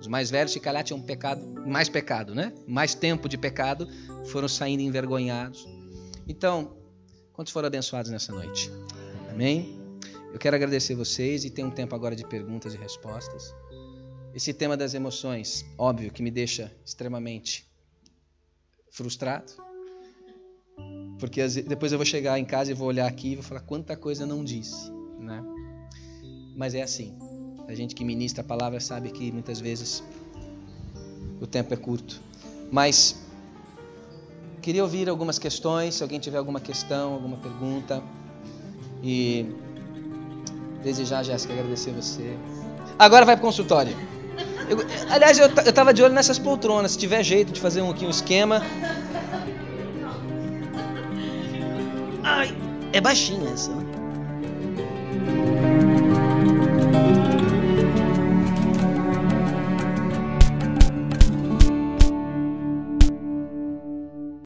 Os 0.00 0.06
mais 0.06 0.30
velhos, 0.30 0.52
se 0.52 0.60
calhar, 0.60 0.84
tinham 0.84 1.00
pecado, 1.00 1.42
mais 1.66 1.88
pecado, 1.88 2.34
né? 2.34 2.52
Mais 2.66 2.94
tempo 2.94 3.28
de 3.28 3.36
pecado, 3.36 3.88
foram 4.26 4.48
saindo 4.48 4.80
envergonhados. 4.82 5.66
Então, 6.26 6.76
quantos 7.32 7.52
foram 7.52 7.66
abençoados 7.66 8.10
nessa 8.10 8.32
noite? 8.32 8.70
Amém? 9.30 9.76
Eu 10.32 10.38
quero 10.38 10.54
agradecer 10.54 10.94
vocês 10.94 11.44
e 11.44 11.50
tem 11.50 11.64
um 11.64 11.70
tempo 11.70 11.94
agora 11.94 12.14
de 12.14 12.24
perguntas 12.24 12.74
e 12.74 12.76
respostas. 12.76 13.54
Esse 14.34 14.52
tema 14.52 14.76
das 14.76 14.94
emoções, 14.94 15.64
óbvio 15.76 16.12
que 16.12 16.22
me 16.22 16.30
deixa 16.30 16.70
extremamente 16.84 17.66
frustrado. 18.90 19.52
Porque 21.18 21.44
depois 21.62 21.90
eu 21.90 21.98
vou 21.98 22.04
chegar 22.04 22.38
em 22.38 22.44
casa 22.44 22.70
e 22.70 22.74
vou 22.74 22.86
olhar 22.86 23.06
aqui 23.06 23.32
e 23.32 23.34
vou 23.34 23.42
falar 23.42 23.62
quanta 23.62 23.96
coisa 23.96 24.24
não 24.24 24.44
disse, 24.44 24.92
né? 25.18 25.42
Mas 26.58 26.74
é 26.74 26.82
assim. 26.82 27.14
A 27.68 27.74
gente 27.74 27.94
que 27.94 28.04
ministra 28.04 28.42
a 28.42 28.44
palavra 28.44 28.80
sabe 28.80 29.10
que 29.10 29.30
muitas 29.30 29.60
vezes 29.60 30.02
o 31.40 31.46
tempo 31.46 31.72
é 31.72 31.76
curto. 31.76 32.20
Mas 32.72 33.16
queria 34.60 34.82
ouvir 34.82 35.08
algumas 35.08 35.38
questões, 35.38 35.94
se 35.94 36.02
alguém 36.02 36.18
tiver 36.18 36.38
alguma 36.38 36.58
questão, 36.58 37.14
alguma 37.14 37.36
pergunta. 37.36 38.02
E 39.04 39.54
desejar, 40.82 41.22
Jéssica, 41.22 41.52
agradecer 41.52 41.92
você. 41.92 42.36
Agora 42.98 43.24
vai 43.24 43.36
para 43.36 43.44
o 43.44 43.46
consultório. 43.46 43.96
Eu, 44.68 44.78
aliás, 45.10 45.38
eu, 45.38 45.46
eu 45.46 45.72
tava 45.72 45.94
de 45.94 46.02
olho 46.02 46.12
nessas 46.12 46.40
poltronas. 46.40 46.92
Se 46.92 46.98
tiver 46.98 47.22
jeito 47.22 47.52
de 47.52 47.60
fazer 47.60 47.82
um, 47.82 47.90
aqui 47.90 48.04
um 48.04 48.10
esquema. 48.10 48.62
Ai, 52.24 52.52
é 52.92 53.00
baixinha 53.00 53.48
essa. 53.48 53.70